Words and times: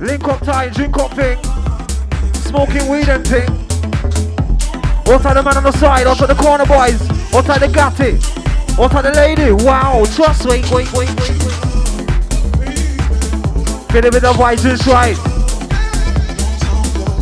Link 0.00 0.26
up 0.28 0.40
time, 0.40 0.72
drink 0.72 0.96
up 0.96 1.12
thing. 1.12 1.36
Smoking 2.32 2.88
weed 2.88 3.10
and 3.10 3.26
thing. 3.26 3.48
Outside 5.06 5.34
the 5.34 5.42
man 5.44 5.58
on 5.58 5.64
the 5.64 5.72
side, 5.72 6.06
outside 6.06 6.28
the 6.28 6.34
corner 6.36 6.64
boys. 6.64 6.98
Outside 7.34 7.60
the 7.60 7.68
gatty. 7.68 8.16
Outside 8.80 9.02
the 9.02 9.12
lady. 9.12 9.52
Wow, 9.52 10.06
trust, 10.14 10.46
wait, 10.46 10.64
wait, 10.70 10.90
wait, 10.94 11.10
wait, 11.20 11.28
wait. 11.28 11.70
Fit 13.92 14.06
it 14.06 14.14
with 14.14 14.22
the 14.22 14.32
vibes 14.32 14.86
right. 14.86 15.18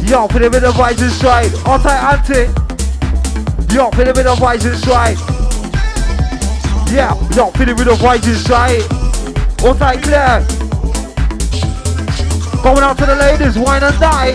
Yo, 0.09 0.29
fit 0.29 0.43
it 0.43 0.53
with 0.53 0.63
the 0.63 0.71
vibes 0.71 1.23
right. 1.25 1.53
Outside 1.67 1.99
auntie. 2.15 2.47
Yo, 3.75 3.91
fit 3.91 4.07
it 4.07 4.15
with 4.15 4.27
the 4.27 4.37
vibes 4.37 4.87
right. 4.87 5.19
Yeah, 6.93 7.13
yo, 7.35 7.51
fit 7.51 7.71
it 7.71 7.77
with 7.77 7.89
the 7.89 7.95
vibes 7.95 8.49
right. 8.49 8.85
Outside 9.65 10.01
Claire. 10.01 10.58
Going 12.63 12.83
out 12.83 12.99
to 12.99 13.07
the 13.07 13.17
ladies, 13.17 13.57
wine 13.57 13.83
and 13.83 13.99
die. 14.01 14.33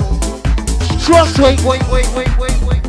Trust, 1.04 1.40
wait, 1.40 1.62
wait, 1.64 1.84
wait, 1.92 2.08
wait, 2.16 2.38
wait, 2.38 2.62
wait. 2.64 2.84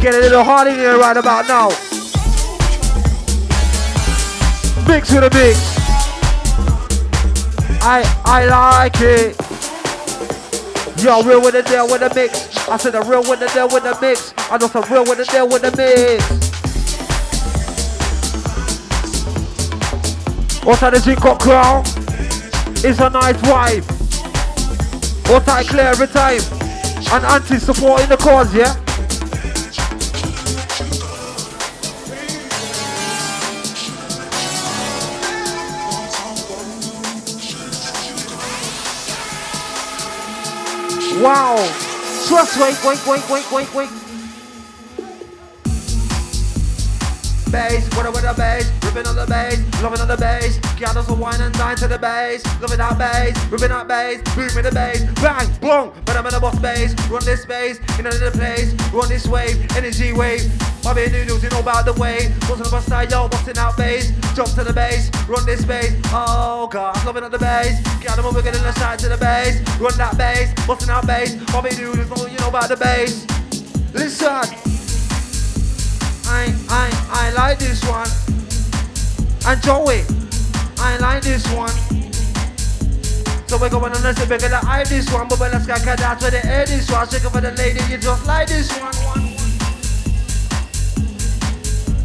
Get 0.00 0.14
a 0.14 0.18
little 0.18 0.44
hard 0.44 0.68
in 0.68 0.74
here 0.74 0.98
right 0.98 1.16
about 1.16 1.48
now. 1.48 1.68
Mix 4.86 5.08
to 5.08 5.20
the 5.20 5.30
mix. 5.32 5.58
I 7.84 8.02
I 8.24 8.44
like 8.44 9.00
it. 9.00 9.36
Yo, 11.02 11.22
real 11.22 11.40
with 11.40 11.54
the 11.54 11.62
deal 11.62 11.86
with 11.86 12.00
the 12.00 12.12
mix. 12.14 12.68
I 12.68 12.76
said 12.76 12.92
the 12.92 13.00
real 13.02 13.22
with 13.22 13.40
the 13.40 13.48
deal 13.48 13.68
with 13.68 13.84
the 13.84 13.96
mix. 14.00 14.34
I 14.50 14.58
know 14.58 14.68
some 14.68 14.84
real 14.92 15.04
with 15.04 15.18
the 15.18 15.24
deal 15.24 15.48
with 15.48 15.62
the 15.62 15.74
mix. 15.76 16.41
What's 20.64 20.80
that 20.80 20.92
the 20.92 21.26
up 21.26 21.40
crown? 21.40 21.82
It's 22.84 23.00
a 23.00 23.10
nice 23.10 23.34
vibe. 23.42 23.82
What's 25.28 25.46
that 25.46 25.66
clear 25.66 25.86
every 25.86 26.06
time? 26.06 26.38
And 27.12 27.24
anti 27.24 27.58
supporting 27.58 28.08
the 28.08 28.16
cause, 28.16 28.54
yeah? 28.54 28.76
Wow. 41.20 41.56
Trust, 42.28 42.60
wait, 42.60 42.78
wait, 42.84 43.04
wait, 43.04 43.30
wait, 43.30 43.52
wait, 43.52 43.74
wait. 43.74 44.01
Bass, 47.52 47.84
what 47.94 48.10
with 48.10 48.22
the 48.22 48.32
bass, 48.32 48.64
ripping 48.82 49.06
on 49.06 49.14
the 49.14 49.26
bass, 49.26 49.60
loving 49.82 50.00
on 50.00 50.08
the 50.08 50.16
bass, 50.16 50.56
us 50.56 51.08
a 51.10 51.12
wine 51.12 51.38
and 51.38 51.52
dine 51.52 51.76
to 51.76 51.86
the 51.86 51.98
bass, 51.98 52.42
loving 52.62 52.78
that 52.78 52.96
bass, 52.96 53.36
ripping 53.52 53.68
that 53.68 53.86
bass, 53.86 54.22
booming 54.34 54.64
the 54.64 54.72
bass, 54.72 55.04
bang, 55.20 55.46
boom, 55.60 55.92
but 56.06 56.16
I'm 56.16 56.24
in 56.24 56.32
the 56.32 56.40
boss 56.40 56.58
bass, 56.60 56.94
run 57.10 57.22
this 57.26 57.42
space, 57.42 57.78
in 57.98 58.06
another 58.06 58.30
place, 58.30 58.72
run 58.90 59.06
this 59.10 59.28
wave, 59.28 59.60
energy 59.76 60.14
wave, 60.14 60.50
Bobby 60.82 61.10
noodles, 61.10 61.42
you 61.42 61.50
know 61.50 61.60
about 61.60 61.84
the 61.84 61.92
way, 62.00 62.32
wasn't 62.48 62.68
about 62.68 62.84
style, 62.84 63.06
yo, 63.06 63.28
busting 63.28 63.58
out 63.58 63.76
bass, 63.76 64.10
jump 64.34 64.48
to 64.56 64.64
the 64.64 64.72
bass, 64.72 65.10
run 65.28 65.44
this 65.44 65.62
bass, 65.62 65.92
oh 66.06 66.66
god, 66.72 66.96
loving 67.04 67.22
on 67.22 67.30
the 67.30 67.38
bass, 67.38 67.76
got 68.00 68.16
them 68.16 68.24
over, 68.24 68.40
getting 68.40 68.62
the 68.62 68.72
side 68.80 68.98
to 68.98 69.10
the 69.10 69.18
bass, 69.18 69.60
run 69.78 69.92
that 69.98 70.16
bass, 70.16 70.54
busting 70.66 70.88
out 70.88 71.06
bass, 71.06 71.36
Bobby 71.52 71.68
noodles, 71.76 72.32
you 72.32 72.38
know 72.38 72.48
about 72.48 72.70
the 72.70 72.76
bass, 72.78 73.26
listen. 73.92 74.71
I, 76.32 76.48
I, 76.70 76.88
I 77.10 77.30
like 77.32 77.58
this 77.58 77.84
one. 77.84 78.08
And 79.44 79.62
Joey, 79.62 80.00
I 80.78 80.96
like 80.96 81.22
this 81.22 81.44
one. 81.52 81.68
So 83.46 83.58
we're 83.58 83.68
going 83.68 83.92
on 83.92 84.06
a 84.06 84.14
sip, 84.14 84.30
we're 84.30 84.38
gonna 84.38 84.60
eye 84.64 84.84
this 84.84 85.12
one, 85.12 85.28
but 85.28 85.38
when 85.38 85.52
let's 85.52 85.66
get 85.66 85.84
that's 85.84 86.24
to 86.24 86.30
the 86.30 86.40
air 86.46 86.64
this 86.64 86.90
one. 86.90 87.06
Shaking 87.06 87.28
for 87.28 87.42
the 87.42 87.52
lady, 87.52 87.80
you 87.92 87.98
just 87.98 88.26
like 88.26 88.48
this 88.48 88.72
one. 88.80 88.94
one. 89.04 89.20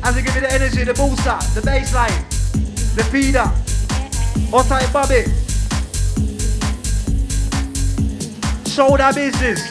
As 0.04 0.14
they 0.14 0.22
give 0.22 0.36
me 0.36 0.42
the 0.42 0.52
energy, 0.52 0.84
the 0.84 0.94
booster, 0.94 1.40
the 1.56 1.62
baseline, 1.62 2.28
the 2.96 3.06
feeder. 3.06 3.50
Outside 4.54 4.92
Bobby. 4.92 5.24
Show 8.70 8.98
that 8.98 9.16
business. 9.16 9.64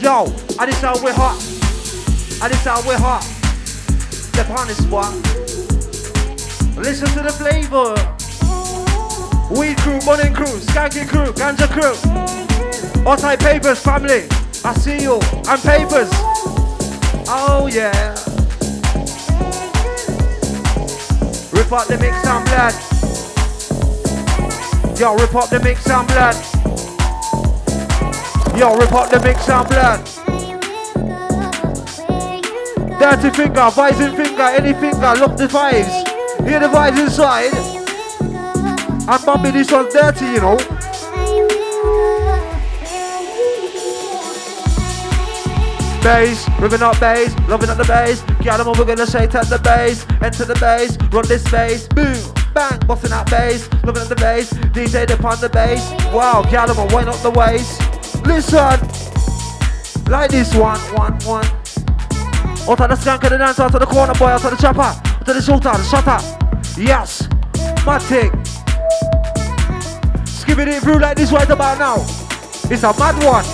Yo, 0.00 0.24
and 0.58 0.72
this 0.72 0.80
how 0.80 0.94
we're 1.04 1.12
hot. 1.12 1.36
And 2.42 2.50
this 2.50 2.64
how 2.64 2.80
we're 2.88 2.96
hot. 2.96 3.33
Step 4.34 4.50
on 4.50 4.66
this 4.66 4.78
spot. 4.78 5.14
Listen 6.76 7.06
to 7.10 7.22
the 7.22 7.30
flavor. 7.30 7.94
Weed 9.56 9.78
crew, 9.78 10.00
morning 10.04 10.34
crew, 10.34 10.58
skanky 10.58 11.06
crew, 11.06 11.32
ganja 11.34 11.68
crew. 11.70 11.94
Outside 13.08 13.38
papers, 13.38 13.78
family. 13.78 14.26
I 14.64 14.74
see 14.74 15.00
you. 15.00 15.20
And 15.46 15.62
papers. 15.62 16.10
Oh 17.30 17.68
yeah. 17.72 18.16
Rip 21.52 21.70
up 21.70 21.86
the 21.86 21.96
mix 22.00 22.26
and 22.26 22.44
blood. 22.44 22.74
Yo, 24.98 25.14
rip 25.14 25.34
up 25.36 25.48
the 25.48 25.60
mix 25.60 25.88
and 25.88 26.08
blood. 26.08 26.34
Yo, 28.58 28.76
rip 28.76 28.92
up 28.92 29.10
the 29.10 29.20
mix 29.20 29.48
and 29.48 29.68
blood. 29.68 30.13
Dirty 33.04 33.28
finger, 33.28 33.68
vising 33.70 34.16
finger, 34.16 34.42
any 34.44 34.72
finger, 34.72 35.12
look 35.20 35.36
the 35.36 35.46
vibes. 35.46 36.48
Hear 36.48 36.58
the 36.58 36.68
vibes 36.68 36.98
inside. 36.98 37.52
I'm 39.06 39.22
bumping 39.26 39.52
this 39.52 39.70
one's 39.70 39.92
dirty, 39.92 40.24
you 40.24 40.40
know. 40.40 40.56
Bass, 46.02 46.48
ripping 46.58 46.80
up 46.80 46.98
bass, 46.98 47.36
loving 47.46 47.68
up 47.68 47.76
the 47.76 47.84
bass. 47.86 48.22
Get 48.40 48.56
them 48.56 48.68
over, 48.68 48.86
gonna 48.86 49.06
shake 49.06 49.34
at 49.34 49.50
the 49.50 49.58
bass. 49.58 50.06
Enter 50.22 50.46
the 50.46 50.54
bass, 50.54 50.96
run 51.12 51.28
this 51.28 51.44
bass. 51.50 51.86
Boom, 51.88 52.16
bang, 52.54 52.80
busting 52.86 53.10
that 53.10 53.28
bass, 53.30 53.68
loving 53.84 54.00
up 54.00 54.08
the 54.08 54.16
bass. 54.16 54.50
DJ 54.72 55.12
upon 55.12 55.38
the 55.42 55.50
bass. 55.50 55.92
Wow, 56.10 56.42
get 56.50 56.74
wind 56.90 57.10
up 57.10 57.20
the 57.20 57.30
waist. 57.32 57.82
Listen, 58.24 58.80
like 60.10 60.30
this 60.30 60.54
one, 60.54 60.80
one, 60.94 61.12
one. 61.26 61.63
Out 62.66 62.80
of 62.80 62.88
the 62.88 62.96
skank 62.96 63.22
of 63.24 63.30
the 63.30 63.36
dance, 63.36 63.60
out 63.60 63.74
of 63.74 63.80
the 63.80 63.86
corner 63.86 64.14
boy, 64.14 64.28
out 64.28 64.42
of 64.42 64.50
the 64.50 64.56
chopper, 64.56 64.80
out 64.80 65.26
the 65.26 65.42
shooter, 65.42 65.70
the 65.70 65.82
shutter. 65.84 66.18
Yes, 66.80 67.28
Matic. 67.84 68.32
Skipping 70.26 70.68
it 70.68 70.82
through 70.82 70.98
like 70.98 71.18
this 71.18 71.30
right 71.30 71.48
about 71.50 71.78
now. 71.78 71.96
It's 72.70 72.82
a 72.82 72.94
mad 72.98 73.22
one. 73.22 73.44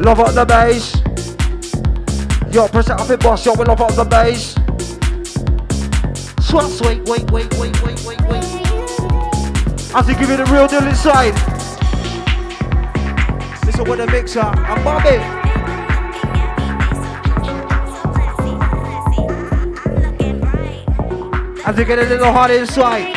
Love 0.00 0.20
up 0.20 0.34
the 0.34 0.44
bass. 0.46 0.94
Yo, 2.54 2.68
press 2.68 2.86
it 2.86 2.92
up 2.92 3.10
it 3.10 3.18
boss, 3.18 3.44
yo, 3.44 3.54
we 3.54 3.64
love 3.64 3.80
up 3.80 3.92
the 3.96 4.04
bass. 4.04 4.54
Trust, 6.48 6.80
wait, 6.82 7.02
wait, 7.08 7.28
wait, 7.32 7.52
wait, 7.58 7.82
wait, 7.82 8.00
wait, 8.04 8.20
wait. 8.22 8.44
As 9.94 10.08
you 10.08 10.14
give 10.14 10.30
it 10.30 10.38
a 10.38 10.44
real 10.44 10.68
deal 10.68 10.86
inside. 10.86 11.34
Listen 13.66 13.84
with 13.84 13.98
the 13.98 14.06
mixer, 14.12 14.40
I'm 14.40 14.84
Bobby. 14.84 15.39
As 21.70 21.76
they 21.76 21.84
get 21.84 22.00
a 22.00 22.02
little 22.02 22.32
hot 22.32 22.50
inside. 22.50 23.14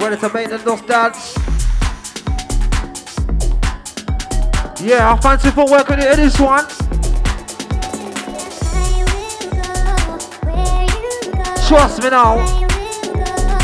Ready 0.00 0.16
to 0.18 0.32
make 0.32 0.50
the 0.50 0.58
dust 0.64 0.86
dance? 0.86 1.34
Yeah, 4.80 5.12
I 5.12 5.20
fancy 5.20 5.50
for 5.50 5.68
working 5.68 5.98
it 5.98 6.12
in 6.12 6.16
this 6.16 6.38
one. 6.38 6.64
Trust 11.66 12.00
me 12.04 12.10
now. 12.10 12.38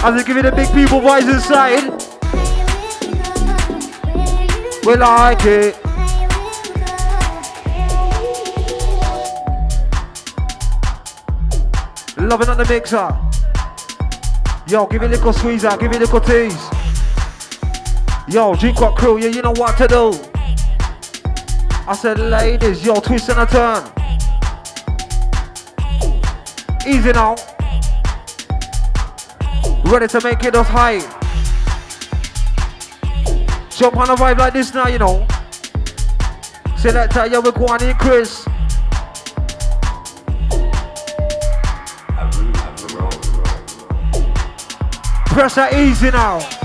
As 0.05 0.17
they 0.17 0.27
give 0.27 0.37
it 0.37 0.43
the 0.43 0.53
big 0.53 0.69
people 0.73 1.01
voice 1.01 1.29
inside. 1.29 2.07
We 4.87 4.95
like 4.95 5.45
it. 5.45 5.86
Loving 12.27 12.49
on 12.49 12.59
the 12.59 12.65
mixer. 12.65 13.17
Yo, 14.67 14.85
give 14.87 15.01
it 15.05 15.07
a 15.07 15.09
little 15.11 15.33
squeeze 15.33 15.65
out, 15.65 15.79
give 15.79 15.93
it 15.93 15.99
a 15.99 16.01
little 16.01 16.21
tease. 16.21 16.61
Yo, 18.27 18.57
drink 18.57 18.81
what 18.81 18.97
crew, 18.97 19.17
yeah, 19.17 19.29
you 19.29 19.43
know 19.43 19.53
what 19.53 19.79
to 19.79 19.87
do. 19.87 20.13
I 21.87 21.97
said, 21.97 22.19
ladies, 22.19 22.85
yo, 22.85 22.97
twist 22.97 23.29
and 23.29 23.39
a 23.39 23.47
turn. 23.47 23.85
Easy 26.85 27.13
now. 27.13 27.37
Ready 29.85 30.09
to 30.09 30.21
make 30.25 30.43
it 30.43 30.57
us 30.57 30.67
high. 30.67 30.99
Jump 33.71 33.97
on 33.99 34.11
a 34.11 34.17
vibe 34.17 34.39
like 34.39 34.53
this 34.53 34.75
now, 34.75 34.89
you 34.89 34.99
know. 34.99 35.25
Selector, 36.77 37.29
yo, 37.29 37.41
we're 37.41 37.53
going 37.53 37.83
in, 37.85 37.95
Chris. 37.95 38.46
Pressure 45.37 45.69
easy 45.77 46.11
now. 46.11 46.56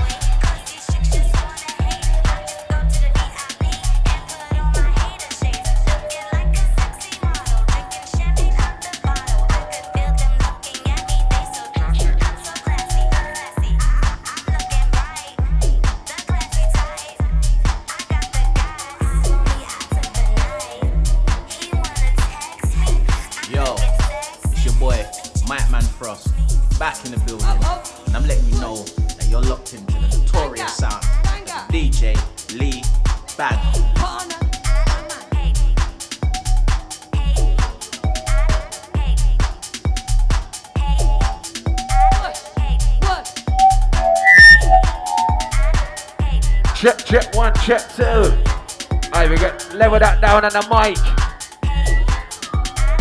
Mic. 50.82 50.98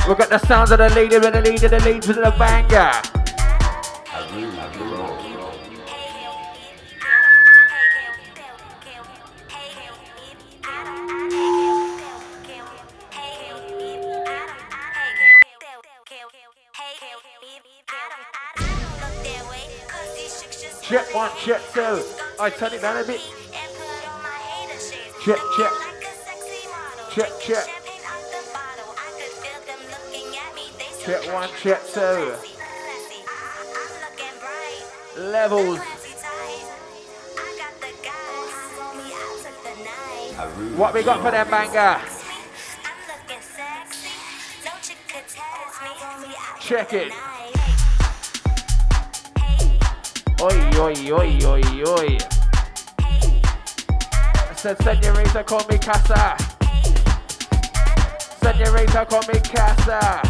We 0.07 0.15
got 0.15 0.29
the 0.29 0.39
sounds 0.45 0.71
of 0.71 0.77
the 0.77 0.89
leader 0.89 1.17
and 1.25 1.35
the 1.35 1.41
leader, 1.41 1.67
the 1.67 1.79
lead 1.79 2.01
to 2.03 2.13
the 2.13 2.33
banger. 2.37 2.91
Check 20.83 21.15
one, 21.15 21.31
check 21.37 21.61
two. 21.73 22.03
I 22.39 22.49
turn 22.49 22.73
it 22.73 22.81
down 22.81 22.97
a 22.97 23.07
bit. 23.07 23.21
Check, 25.23 25.39
check. 25.57 25.90
Check, 27.13 27.29
check. 27.41 27.67
Check 31.03 31.33
one, 31.33 31.49
check 31.61 31.85
two. 31.93 32.33
Levels. 35.19 35.79
What 40.77 40.93
we 40.93 41.03
got 41.03 41.21
for 41.21 41.31
them 41.31 41.49
banger? 41.49 41.99
Check 46.61 46.93
it. 46.93 47.11
Oi, 50.41 50.79
oi, 50.79 51.11
oi, 51.11 51.39
oi, 51.43 51.83
oi. 51.85 52.17
I 53.01 54.53
Said 54.55 54.81
senorita, 54.81 55.43
call 55.43 55.67
me 55.67 55.77
casa. 55.77 56.50
Senorita, 58.41 59.05
call 59.05 59.21
me 59.31 59.39
casa. 59.39 60.21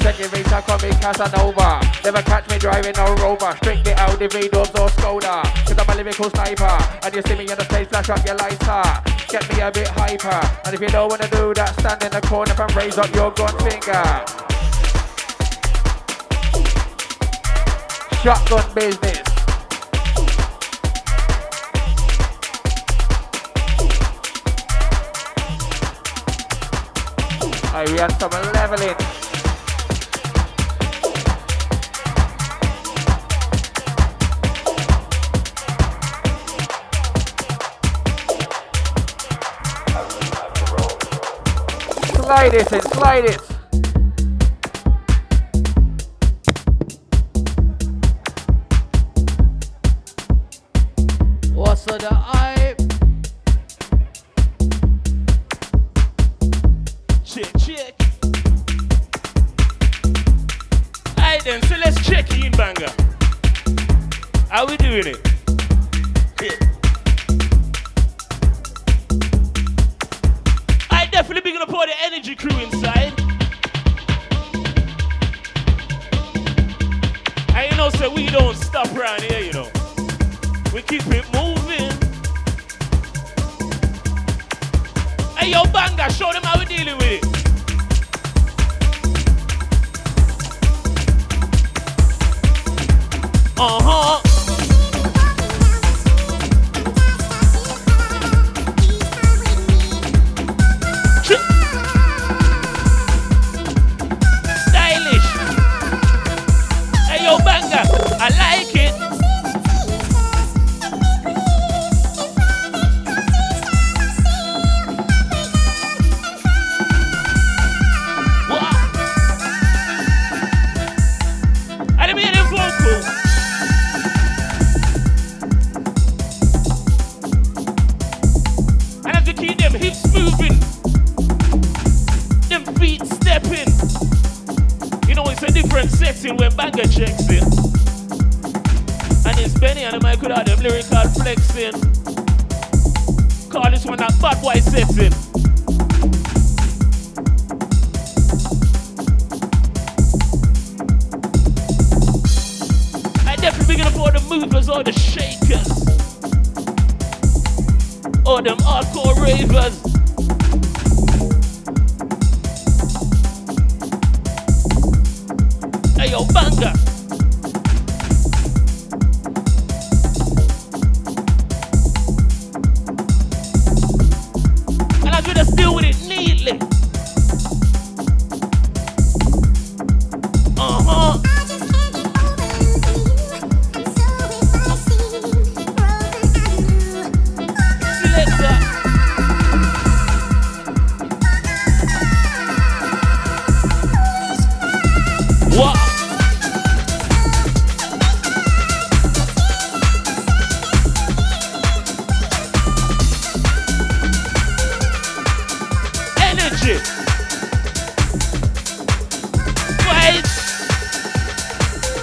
Senorita, 0.00 0.62
call 0.62 0.78
me 0.78 0.90
Casanova. 1.00 1.80
Never 2.04 2.22
catch 2.22 2.48
me 2.50 2.58
driving 2.58 2.94
no 2.96 3.14
rover. 3.16 3.56
Strictly 3.56 3.92
Audi 3.94 4.28
V-Dubs 4.28 4.70
or 4.78 4.88
Skoda. 4.88 5.42
Cause 5.66 5.78
I'm 5.78 5.88
a 5.88 5.94
lyrical 5.96 6.30
sniper. 6.30 6.78
And 7.02 7.14
you 7.14 7.22
see 7.22 7.34
me 7.34 7.50
on 7.50 7.58
the 7.58 7.64
stage, 7.64 7.88
flash 7.88 8.10
up 8.10 8.24
your 8.24 8.36
lighter. 8.36 9.02
Get 9.28 9.48
me 9.52 9.60
a 9.60 9.70
bit 9.72 9.88
hyper. 9.88 10.40
And 10.64 10.74
if 10.74 10.80
you 10.80 10.88
don't 10.88 11.10
wanna 11.10 11.28
do 11.28 11.54
that, 11.54 11.74
stand 11.80 12.02
in 12.04 12.12
the 12.12 12.20
corner 12.20 12.54
and 12.56 12.76
raise 12.76 12.98
up 12.98 13.12
your 13.14 13.32
gun 13.32 13.56
finger. 13.58 14.04
Shotgun 18.22 18.74
business. 18.74 19.25
We 27.86 27.98
had 27.98 28.10
some 28.18 28.30
leveling. 28.52 28.96
Slide 42.14 42.54
it 42.54 42.72
in, 42.72 42.80
slide 42.80 43.24
it. 43.24 43.55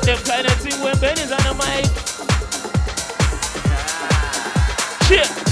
Them 0.06 0.18
kind 0.26 0.46
of 0.46 0.54
thing 0.56 0.84
when 0.84 1.00
Ben 1.00 1.18
is 1.18 1.32
on 1.32 1.42
the 1.44 1.54
mic. 1.54 1.86
Shit. 5.08 5.43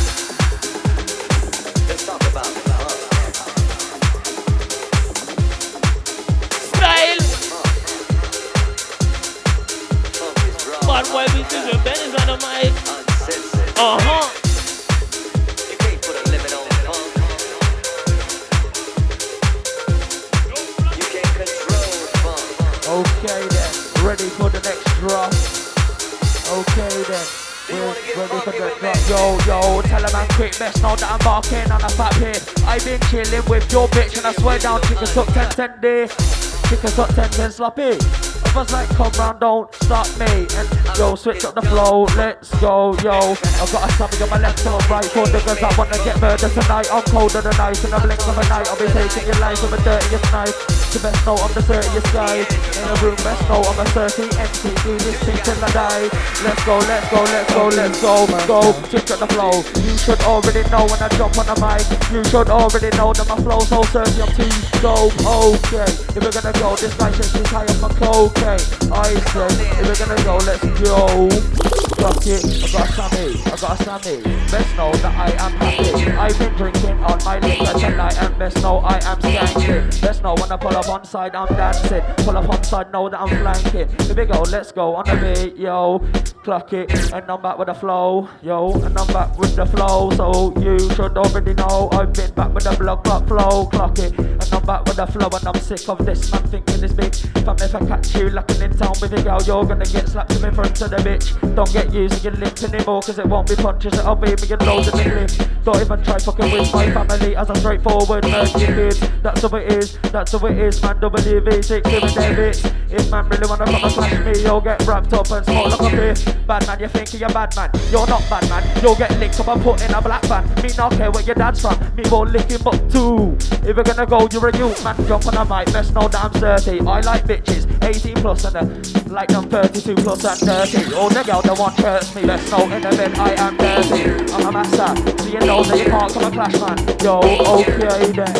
Chicken 36.72 37.00
up 37.00 37.14
10 37.14 37.30
10 37.32 37.52
sloppy. 37.52 37.84
I 37.84 38.52
was 38.56 38.72
like, 38.72 38.88
come 38.96 39.12
round, 39.20 39.42
don't 39.42 39.76
stop 39.76 40.08
me. 40.18 40.48
And 40.56 40.98
yo, 40.98 41.16
switch 41.16 41.44
up 41.44 41.54
the 41.54 41.62
flow, 41.62 42.04
let's 42.16 42.50
go, 42.62 42.96
yo. 43.04 43.12
I 43.12 43.68
got 43.72 43.90
a 43.90 43.92
stomach 43.94 44.22
on 44.22 44.30
my 44.30 44.40
left 44.40 44.66
and 44.66 44.90
right 44.90 45.04
for 45.04 45.26
niggas 45.26 45.62
I 45.62 45.78
wanna 45.78 45.98
get 46.06 46.22
murdered 46.22 46.52
tonight. 46.52 46.88
I'm 46.90 47.04
colder 47.04 47.42
than 47.42 47.54
ice 47.60 47.84
in 47.84 47.92
the 47.92 48.00
blink 48.00 48.26
of 48.26 48.38
a 48.38 48.48
night. 48.48 48.68
I'll 48.70 48.80
be 48.80 48.88
taking 48.88 49.28
your 49.28 49.40
life 49.40 49.62
with 49.62 49.80
a 49.80 49.84
dirtiest 49.84 50.32
knife. 50.32 50.81
The 50.92 51.00
best 51.00 51.26
know 51.26 51.40
I'm 51.40 51.54
the 51.56 51.64
dirtiest 51.64 52.12
guy 52.12 52.44
In 52.44 52.84
the 52.84 52.98
room, 53.00 53.16
best 53.24 53.42
know 53.48 53.64
I'm 53.64 53.80
a 53.80 53.86
30 53.96 54.28
empty 54.36 54.72
Do 54.84 54.98
this 55.00 55.18
thing 55.24 55.40
till 55.40 55.64
I 55.64 55.72
die 55.72 56.08
Let's 56.44 56.64
go, 56.66 56.78
let's 56.84 57.08
go, 57.10 57.24
let's 57.24 57.54
go, 57.54 57.68
let's 57.68 58.02
go. 58.02 58.62
Go, 58.62 58.74
kick 58.90 59.10
at 59.10 59.20
the 59.20 59.28
flow. 59.28 59.64
You 59.82 59.98
should 59.98 60.20
already 60.22 60.68
know 60.70 60.86
when 60.86 61.00
I 61.02 61.08
jump 61.16 61.38
on 61.38 61.46
the 61.48 61.56
mic. 61.64 61.88
You 62.12 62.24
should 62.26 62.50
already 62.50 62.90
know 62.98 63.14
that 63.14 63.28
my 63.30 63.38
flow's 63.38 63.70
so 63.70 63.84
dirty 63.94 64.22
I'm 64.22 64.28
too 64.36 64.52
dope, 64.82 65.16
okay 65.24 65.88
If 65.88 66.20
we're 66.20 66.36
gonna 66.36 66.52
go, 66.60 66.76
this 66.76 66.98
night 67.00 67.18
is 67.20 67.32
too 67.32 67.44
high 67.46 67.66
on 67.66 67.80
my 67.80 67.90
cocaine 67.96 68.60
I 68.92 69.16
said, 69.32 69.52
if 69.80 69.88
we're 69.88 70.06
gonna 70.06 70.24
go, 70.24 70.38
let's 70.44 70.66
go 70.82 71.91
Fuck 72.01 72.25
it, 72.25 72.43
I 72.43 72.72
got 72.72 72.89
a 72.89 72.93
Sammy, 72.93 73.41
I 73.46 73.55
got 73.62 73.79
a 73.79 73.84
Sammy 73.84 74.24
Best 74.50 74.75
know 74.75 74.91
that 74.91 75.13
I 75.15 75.46
am 75.46 75.51
happy 75.53 76.12
I've 76.12 76.39
been 76.39 76.53
drinking 76.55 76.98
on 77.03 77.24
my 77.24 77.38
liquor 77.38 77.79
tonight 77.79 78.17
And 78.22 78.39
best 78.39 78.62
know 78.63 78.79
I 78.79 78.96
am 78.96 79.20
skanking 79.20 80.01
Best 80.01 80.24
know 80.24 80.34
when 80.34 80.51
I 80.51 80.58
pull 80.58 80.75
up 80.75 80.89
on 80.89 81.05
side, 81.05 81.36
I'm 81.36 81.48
dancing. 81.55 82.01
Pull 82.25 82.38
up 82.38 82.50
on 82.50 82.63
side, 82.63 82.91
know 82.91 83.10
that 83.10 83.20
I'm 83.20 83.29
flanking. 83.29 83.88
Here 84.05 84.15
we 84.15 84.25
go, 84.25 84.41
let's 84.41 84.72
go 84.72 84.96
on 84.96 85.05
the 85.05 85.15
beat, 85.15 85.58
yo. 85.58 86.00
Clock 86.43 86.74
it, 86.74 86.91
and 87.13 87.29
I'm 87.29 87.41
back 87.41 87.58
with 87.58 87.67
the 87.67 87.74
flow, 87.74 88.27
yo. 88.41 88.72
And 88.74 88.98
I'm 88.98 89.08
back 89.08 89.38
with 89.38 89.55
the 89.55 89.65
flow, 89.65 90.10
so 90.12 90.53
you 90.60 90.79
should 90.96 91.17
already 91.17 91.53
know 91.53 91.89
I've 91.91 92.13
been 92.13 92.34
back 92.34 92.53
with 92.53 92.63
the 92.63 92.75
blood 92.75 93.03
clock 93.03 93.27
flow. 93.27 93.65
Clock 93.67 94.00
it, 94.00 94.17
and 94.17 94.53
I'm 94.53 94.65
back 94.65 94.86
with 94.86 94.96
the 94.98 95.05
flow, 95.05 95.29
and 95.31 95.48
I'm 95.48 95.62
sick 95.62 95.88
of 95.88 96.05
this 96.05 96.31
man 96.31 96.43
thinking 96.48 96.81
this 96.81 96.93
big. 96.93 97.13
If 97.36 97.75
I 97.75 97.86
catch 97.86 98.15
you 98.15 98.29
locking 98.29 98.62
in 98.62 98.75
town 98.75 98.93
with 99.01 99.13
a 99.13 99.22
girl, 99.22 99.41
you're 99.43 99.65
gonna 99.65 99.86
get 99.86 100.10
slapped 100.10 100.31
in 100.31 100.53
front 100.53 100.81
of 100.81 100.89
the 100.89 100.98
bitch. 100.98 101.55
Don't 101.55 101.72
get 101.72 101.91
used 101.94 102.18
to 102.18 102.30
your 102.30 102.34
lips 102.34 102.64
anymore, 102.64 103.02
cause 103.02 103.20
it 103.20 103.26
won't 103.26 103.48
be 103.48 103.56
punches, 103.56 103.94
it'll 103.98 104.16
be 104.16 104.28
me 104.28 104.52
and 104.52 104.66
loads 104.66 104.88
of 104.88 104.94
the 104.94 105.50
Don't 105.64 105.82
even 105.82 106.04
try 106.04 106.18
fucking 106.18 106.52
with 106.52 106.74
my 106.74 106.92
family 106.92 107.36
as 107.36 107.50
I'm 107.50 107.56
straightforward, 107.58 108.24
merging 108.24 108.90
That's 109.22 109.42
how 109.42 109.56
it 109.58 109.72
is, 109.72 109.98
that's 110.12 110.32
how 110.32 110.46
it 110.48 110.58
is 110.58 110.82
man 110.82 111.00
WV6 111.00 111.84
doing 111.84 112.16
their 112.16 112.36
bits. 112.36 112.66
If 112.90 113.10
man 113.10 113.30
really 113.30 113.48
wanna 113.48 113.66
come 113.66 113.84
and 113.84 113.94
flash 113.94 114.26
me, 114.26 114.42
you'll 114.42 114.62
get 114.62 114.86
wrapped 114.86 115.14
up 115.14 115.30
and 115.32 115.46
smoke 115.46 115.80
like 115.80 115.94
a 115.94 115.96
beer. 115.96 116.16
Bad 116.46 116.68
man, 116.68 116.80
you 116.80 116.88
think 116.88 117.14
you're 117.14 117.30
bad 117.30 117.56
man. 117.56 117.70
You're 117.90 118.08
not 118.08 118.22
bad 118.30 118.50
man. 118.50 118.84
You'll 118.84 118.96
get 118.96 119.18
licked 119.20 119.40
up 119.40 119.48
and 119.48 119.62
put 119.62 119.82
in 119.82 119.94
a 119.94 120.02
black 120.02 120.24
van. 120.26 120.44
Me 120.62 120.70
not 120.78 120.92
care 120.94 121.12
where 121.12 121.24
your 121.24 121.36
dad's 121.36 121.62
from. 121.62 121.78
Me 121.96 122.04
won't 122.10 122.32
lick 122.32 122.50
him 122.50 122.68
up 122.68 122.92
too. 122.92 123.38
If 123.64 123.78
we're 123.78 123.84
gonna 123.84 124.06
go, 124.06 124.28
you're 124.32 124.48
a 124.48 124.58
youth 124.58 124.84
man. 124.84 124.96
Jump 125.08 125.28
on 125.28 125.36
the 125.36 125.46
mic, 125.46 125.94
know 125.94 126.08
that 126.08 126.24
I'm 126.24 126.32
dirty. 126.40 126.80
I 126.82 127.00
like 127.02 127.26
bitches, 127.26 127.66
18 127.84 128.16
plus 128.16 128.46
and 128.46 128.56
uh, 128.58 129.14
like 129.14 129.30
them 129.30 129.50
32 129.50 129.96
plus 129.96 130.26
and 130.26 130.40
dirty. 130.40 130.94
All 130.96 131.10
the 131.10 131.24
girls 131.24 131.44
that 131.44 131.58
want 131.58 131.78
hurts 131.82 132.14
me, 132.16 132.22
best 132.26 132.52
know 132.52 132.64
in 132.64 132.82
the 132.82 132.90
bed 132.90 133.18
I 133.18 133.32
am 133.34 133.58
dirty. 133.58 134.04
I'm 134.34 134.46
a 134.48 134.52
master, 134.52 134.96
so 135.24 135.30
you 135.30 135.40
know 135.40 135.64
that 135.64 135.78
you 135.80 135.86
can't 135.86 136.14
come 136.14 136.24
and 136.26 136.34
clash 136.34 136.60
man. 136.60 136.78
Yo, 137.02 137.20
okay 137.20 138.12
then. 138.12 138.36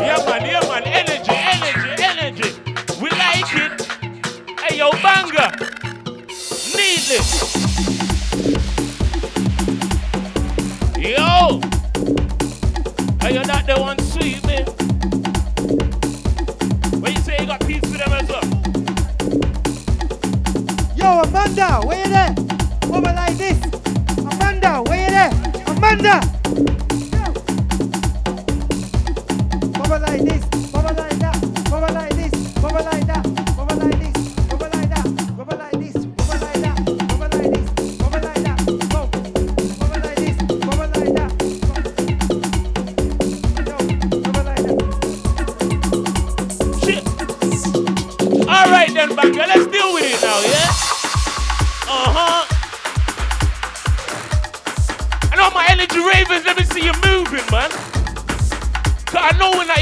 Yeah 0.00 0.18
man, 0.26 0.44
yeah 0.44 0.60
man, 0.68 0.84
energy, 0.84 1.32
energy, 1.32 2.02
energy. 2.02 2.50
We 3.00 3.10
like 3.10 3.52
it. 3.54 3.82
Hey 4.60 4.76
yo, 4.78 4.90
banger. 5.02 5.50
Need 6.74 7.08
it. 7.14 7.26
Yo. 10.98 11.60
Hey, 13.20 13.34
you're 13.34 13.44
not 13.46 13.66
the 13.66 13.76
one 13.78 14.05
Yo, 21.06 21.20
Amanda, 21.20 21.86
where 21.86 22.02
you 22.02 22.10
there? 22.10 22.34
Over 22.92 23.12
like 23.12 23.36
this. 23.38 23.56
Amanda, 24.18 24.82
where 24.82 25.04
you 25.04 25.10
there? 25.14 25.30
Amanda! 25.68 26.65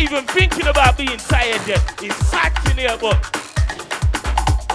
even 0.05 0.27
thinking 0.27 0.67
about 0.67 0.99
being 0.99 1.17
tired 1.17 1.67
yet. 1.67 1.83
It's 2.03 2.31
hot 2.31 2.53
in 2.71 2.77
here, 2.77 2.99
but 3.01 3.19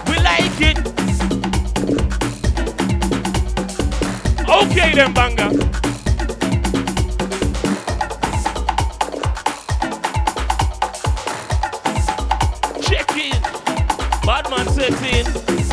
we 0.08 0.16
like 0.24 0.60
it. 0.60 0.80
Okay 4.50 4.96
then, 4.96 5.14
banger. 5.14 5.52
Check 12.82 13.16
in. 13.16 13.42
Badman 14.26 14.66
13. 14.66 15.69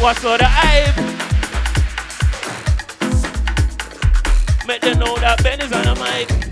What's 0.00 0.24
all 0.24 0.38
the 0.38 0.46
hype? 0.46 0.96
Make 4.66 4.80
them 4.80 4.98
know 4.98 5.14
that 5.18 5.42
Ben 5.42 5.60
is 5.60 5.70
on 5.72 5.84
the 5.84 5.94
mic. 5.94 6.49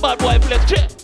bad 0.00 0.22
wife 0.22 0.48
left 0.50 0.68
check. 0.68 0.97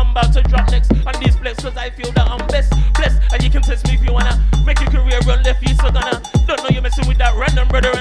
I'm 0.00 0.12
about 0.12 0.32
to 0.32 0.42
drop 0.42 0.70
next 0.70 0.90
on 1.04 1.12
these 1.20 1.36
flex 1.36 1.62
cause 1.62 1.76
I 1.76 1.90
feel 1.90 2.10
that 2.12 2.26
I'm 2.26 2.46
best 2.48 2.72
blessed. 2.94 3.20
And 3.32 3.42
you 3.44 3.50
can 3.50 3.60
test 3.60 3.86
me 3.86 3.94
if 3.94 4.02
you 4.02 4.14
wanna 4.14 4.32
make 4.64 4.80
your 4.80 4.90
career 4.90 5.20
run 5.26 5.42
left 5.42 5.60
you 5.60 5.74
so 5.74 5.90
gonna. 5.90 6.22
Don't 6.46 6.56
know 6.62 6.70
you're 6.70 6.80
messing 6.80 7.06
with 7.06 7.18
that 7.18 7.36
random 7.36 7.68
brother 7.68 7.92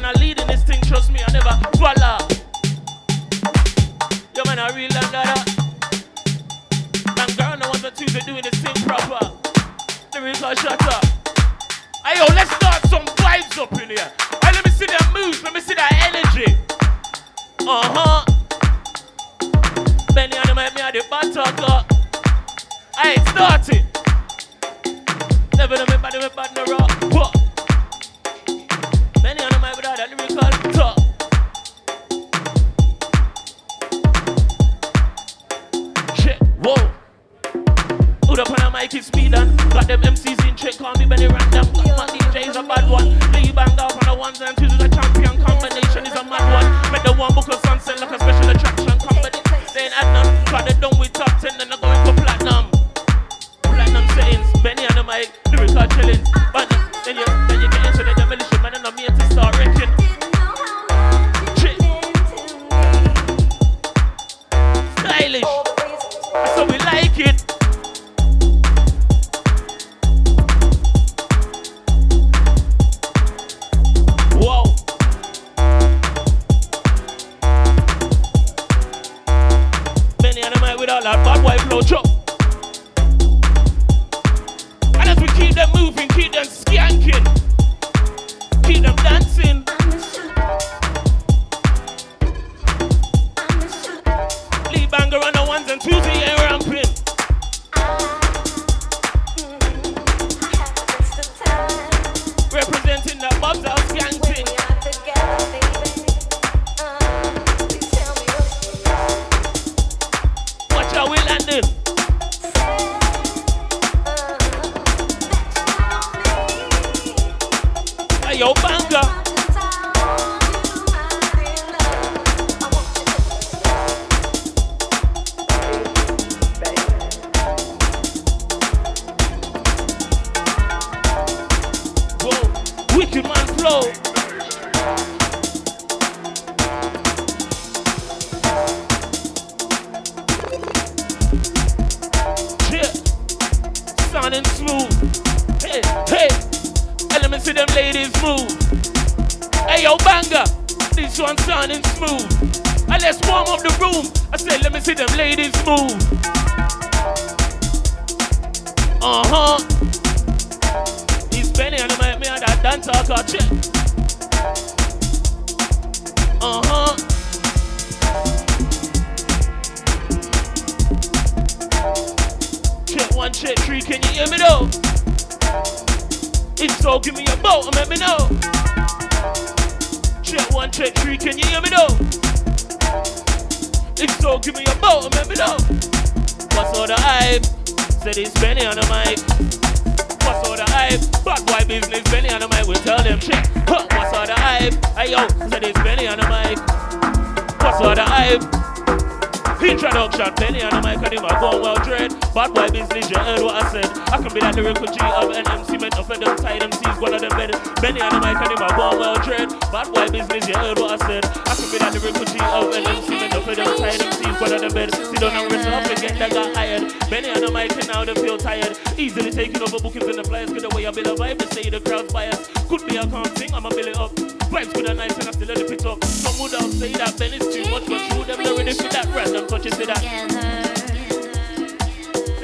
Of 205.00 205.32
an 205.32 205.48
MC 205.48 205.78
man 205.78 205.94
up 205.96 206.10
and 206.10 206.24
outside 206.24 206.62
MCs 206.62 207.02
one 207.02 207.14
of 207.14 207.22
them 207.22 207.32
better. 207.32 207.58
Benny 207.82 208.02
and 208.02 208.12
the 208.12 208.20
mic 208.20 208.36
him 208.36 208.60
my 208.60 208.76
ball 208.76 209.00
well 209.00 209.16
dread. 209.24 209.50
Bad 209.72 209.88
boy 209.94 210.08
business, 210.12 210.48
you 210.48 210.56
heard 210.56 210.78
what 210.78 211.02
I 211.02 211.08
said. 211.08 211.26
I 211.26 211.56
could 211.56 211.72
be 211.72 211.78
that 211.80 211.94
lyrical 211.96 212.26
G 212.26 212.36
of 212.40 212.72
an 212.76 212.88
MC 212.88 213.10
man 213.10 213.34
up 213.34 213.48
and 213.48 213.60
outside 213.60 214.00
MCs 214.00 214.42
one 214.42 214.54
of 214.54 214.62
them 214.62 214.74
better. 214.74 215.20
don't 215.20 215.34
and 215.34 215.52
rest 215.52 215.68
up 215.68 215.98
again 215.98 216.20
that 216.20 216.32
got 216.32 216.56
hired. 216.56 216.84
Benny 217.10 217.30
and 217.30 217.44
the 217.44 217.52
mic 217.52 217.72
and 217.72 217.88
now 217.88 218.04
they 218.04 218.14
feel 218.16 218.38
tired. 218.38 218.78
Easily 218.98 219.32
taking 219.32 219.62
over 219.62 219.80
bookings 219.80 220.08
in 220.08 220.16
the 220.16 220.24
flyers. 220.24 220.52
Get 220.52 220.64
away 220.72 220.84
a 220.86 220.92
bit 220.92 221.08
of 221.08 221.18
vibe 221.18 221.42
say 221.54 221.70
the 221.70 221.80
crowd's 221.80 222.12
biased. 222.12 222.54
Could 222.68 222.86
be 222.88 222.98
a 222.98 223.08
calm 223.08 223.26
thing, 223.40 223.54
I'ma 223.54 223.70
it 223.72 223.98
up. 223.98 224.12
Vibes 224.52 224.74
good 224.74 224.90
and 224.90 224.98
nice 224.98 225.18
and 225.18 225.28
I 225.28 225.32
still 225.32 225.48
let 225.48 225.58
it 225.60 225.70
pick 225.70 225.86
up. 225.86 226.04
Some 226.04 226.40
would 226.44 226.54
all 226.56 226.70
say 226.70 226.92
that 226.94 227.18
Ben 227.18 227.34
is 227.34 227.48
too 227.48 227.70
much, 227.72 227.88
but 227.88 228.02
true, 228.12 228.24
them 228.24 228.44
the 228.44 228.56
ready 228.56 228.74
for 228.74 228.90
that 228.90 229.08
random 229.16 229.48
touches 229.48 229.78
to 229.78 229.86
that. 229.86 230.02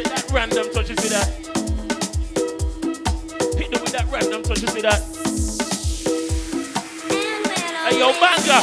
That 0.03 0.31
random 0.31 0.71
touches 0.73 0.97
to 0.97 1.09
that 1.09 1.54
with 3.85 3.93
that 3.93 4.11
random 4.11 4.41
touch, 4.41 4.61
you 4.61 4.67
see 4.67 4.81
that? 4.81 5.01
Hey, 7.85 7.99
yo, 7.99 8.11
manga! 8.19 8.61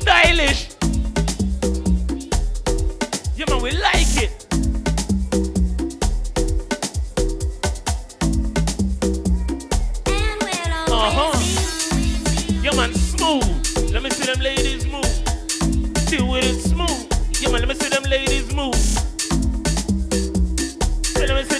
Stylish! 0.00 0.70
Yeah, 3.36 3.44
man, 3.48 3.62
we 3.62 3.70
like 3.70 4.16
it! 4.16 4.46
Uh 10.90 11.10
huh. 11.16 11.38
Yeah, 12.62 12.74
man, 12.74 12.92
smooth. 12.94 13.92
Let 13.92 14.02
me 14.02 14.10
see 14.10 14.26
them 14.26 14.40
ladies 14.40 14.86
move. 14.86 15.04
Do 16.06 16.34
it 16.34 16.60
smooth. 16.60 17.40
Yeah, 17.40 17.50
man, 17.50 17.60
let 17.60 17.68
me 17.68 17.74
see 17.74 17.88
them 17.88 18.02
ladies 18.04 18.51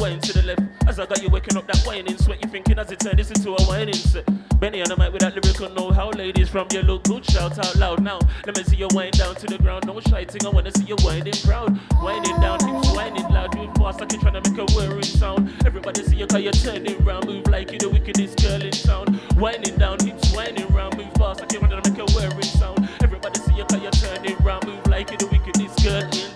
wine 0.00 0.20
to 0.20 0.32
the 0.32 0.42
left. 0.42 0.62
As 0.86 0.98
I 0.98 1.06
got 1.06 1.22
you 1.22 1.28
waking 1.28 1.56
up 1.56 1.66
that 1.66 1.82
whining 1.84 2.16
sweat, 2.18 2.42
you 2.42 2.48
thinking 2.48 2.78
as 2.78 2.90
it 2.90 3.00
turned 3.00 3.18
this 3.18 3.30
into 3.30 3.54
a 3.54 3.62
whining 3.64 3.94
set. 3.94 4.24
Benny 4.60 4.80
on 4.80 4.88
the 4.88 4.96
mic 4.96 5.12
with 5.12 5.20
that 5.20 5.34
lyrical 5.34 5.68
know 5.74 5.90
how 5.90 6.10
ladies 6.10 6.48
from 6.48 6.66
your 6.72 6.82
look 6.82 7.04
good 7.04 7.24
shout 7.24 7.58
out 7.58 7.76
loud 7.76 8.02
now. 8.02 8.18
Let 8.46 8.56
me 8.56 8.64
see 8.64 8.76
you 8.76 8.88
wind 8.92 9.18
down 9.18 9.34
to 9.34 9.46
the 9.46 9.58
ground, 9.58 9.86
no 9.86 10.00
shiting. 10.00 10.46
I 10.46 10.48
wanna 10.48 10.72
see 10.72 10.84
you 10.84 10.96
winding 11.04 11.34
proud, 11.44 11.78
winding 12.02 12.40
down, 12.40 12.58
hips 12.64 12.90
whining 12.92 13.28
loud, 13.28 13.54
move 13.56 13.74
fast 13.76 14.00
like 14.00 14.12
you're 14.12 14.20
trying 14.20 14.40
to 14.40 14.50
make 14.50 14.58
a 14.58 14.64
whirring 14.72 15.02
sound. 15.02 15.52
Everybody 15.66 16.02
see 16.04 16.16
you 16.16 16.26
'cause 16.26 16.40
you're 16.40 16.52
turning 16.52 17.04
round, 17.04 17.26
move 17.26 17.46
like 17.48 17.70
you're 17.70 17.80
the 17.80 17.90
wickedest 17.90 18.42
girl 18.42 18.62
in 18.62 18.72
town. 18.72 19.20
Winding 19.36 19.76
down, 19.76 19.98
hips 20.00 20.32
whining 20.32 20.68
round, 20.68 20.96
move 20.96 21.12
fast 21.18 21.40
like 21.40 21.52
you're 21.52 21.60
trying 21.60 21.82
to 21.82 21.90
make 21.90 22.00
a 22.00 22.06
whirring 22.14 22.42
sound. 22.42 22.88
Everybody 23.02 23.40
see 23.40 23.54
you 23.54 23.64
'cause 23.64 23.82
you're 23.82 23.90
turning 23.92 24.36
round, 24.42 24.64
move 24.66 24.86
like 24.86 25.10
you're 25.10 25.18
the 25.18 25.26
wickedest 25.26 25.84
girl 25.84 26.02
in 26.02 26.35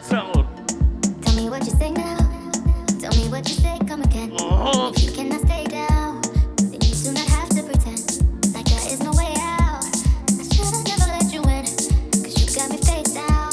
cannot 4.61 5.41
stay 5.41 5.65
down, 5.65 6.21
then 6.59 6.81
you 6.83 7.13
not 7.13 7.27
have 7.29 7.49
to 7.49 7.63
pretend 7.63 8.21
like 8.53 8.67
there 8.67 8.93
is 8.93 9.01
no 9.01 9.11
way 9.13 9.33
out. 9.41 9.83
I 9.83 10.45
should 10.53 10.69
have 10.69 10.85
never 10.85 11.07
let 11.17 11.33
you 11.33 11.41
in, 11.41 11.65
cause 11.65 12.37
you 12.37 12.45
got 12.55 12.69
me 12.69 12.77
face 12.77 13.15
down. 13.15 13.51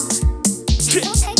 Don't 1.01 1.15
take. 1.15 1.37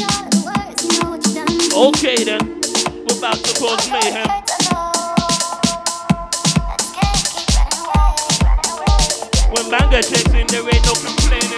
You're 0.00 0.24
the 0.24 0.40
worst, 0.48 0.80
you 0.82 0.90
know 1.02 1.10
what 1.10 1.20
you 1.26 1.32
done. 1.34 1.52
Okay 1.92 2.24
then, 2.24 2.40
we're 3.04 3.18
about 3.18 3.36
to 3.44 3.52
cause 3.60 3.90
mayhem. 3.90 4.26
When 9.52 9.64
banger 9.70 10.00
checks 10.00 10.32
in, 10.32 10.46
there 10.46 10.64
ain't 10.64 10.84
no 10.86 10.94
complaining. 10.94 11.51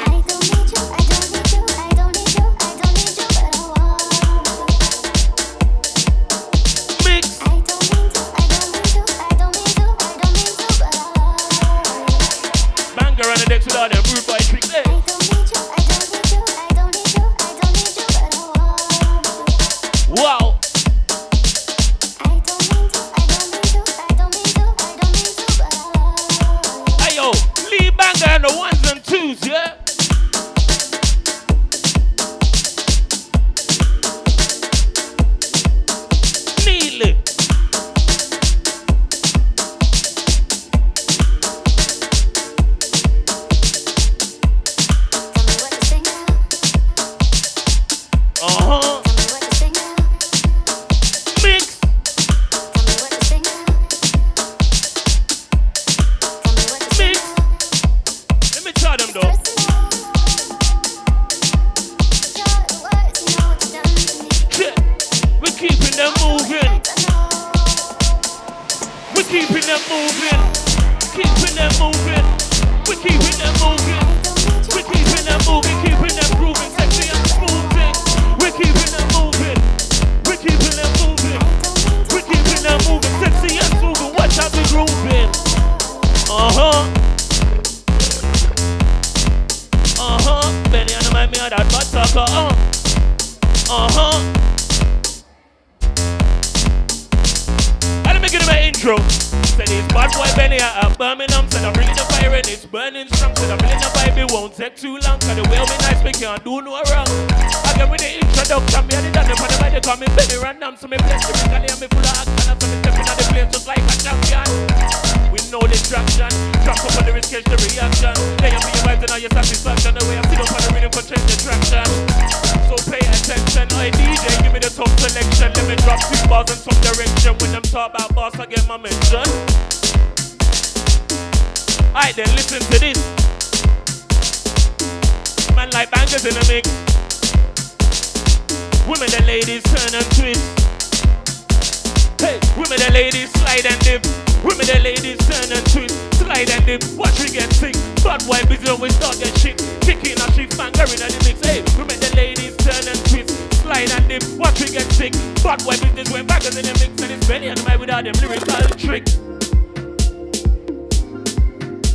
him, 154.15 154.39
watch 154.39 154.61
we 154.61 154.67
get 154.69 154.91
sick. 154.93 155.13
But 155.43 155.63
why 155.63 155.77
business 155.77 156.11
went 156.11 156.29
back 156.29 156.45
in 156.45 156.53
the 156.55 156.63
mix 156.63 157.03
and 157.03 157.13
it's 157.13 157.27
Benny 157.27 157.49
and 157.49 157.63
my 157.65 157.77
without 157.77 158.05
them 158.05 158.15
lyrical 158.21 158.77
trick. 158.77 159.05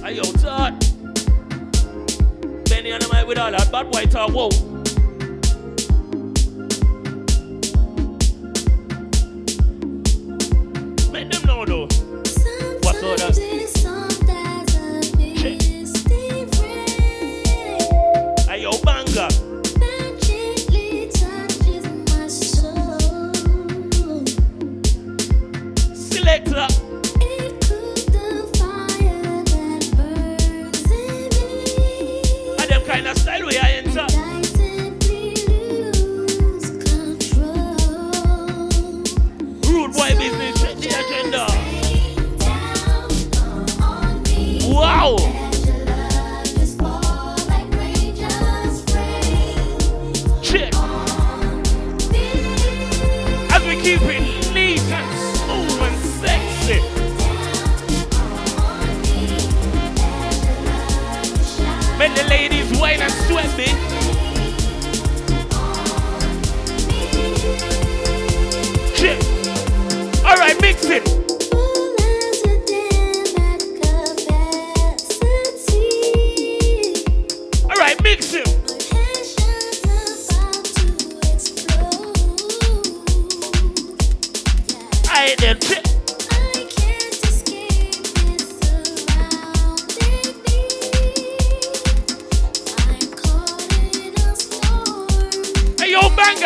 I 0.03 0.09
yo, 0.11 0.23
Todd. 0.33 0.79
Benny 2.69 2.91
and 2.91 3.07
my 3.09 3.23
with 3.23 3.37
all 3.37 3.51
that 3.51 3.69
bad 3.71 3.87
white 3.87 4.11
talk, 4.11 4.31
whoa. 4.31 4.68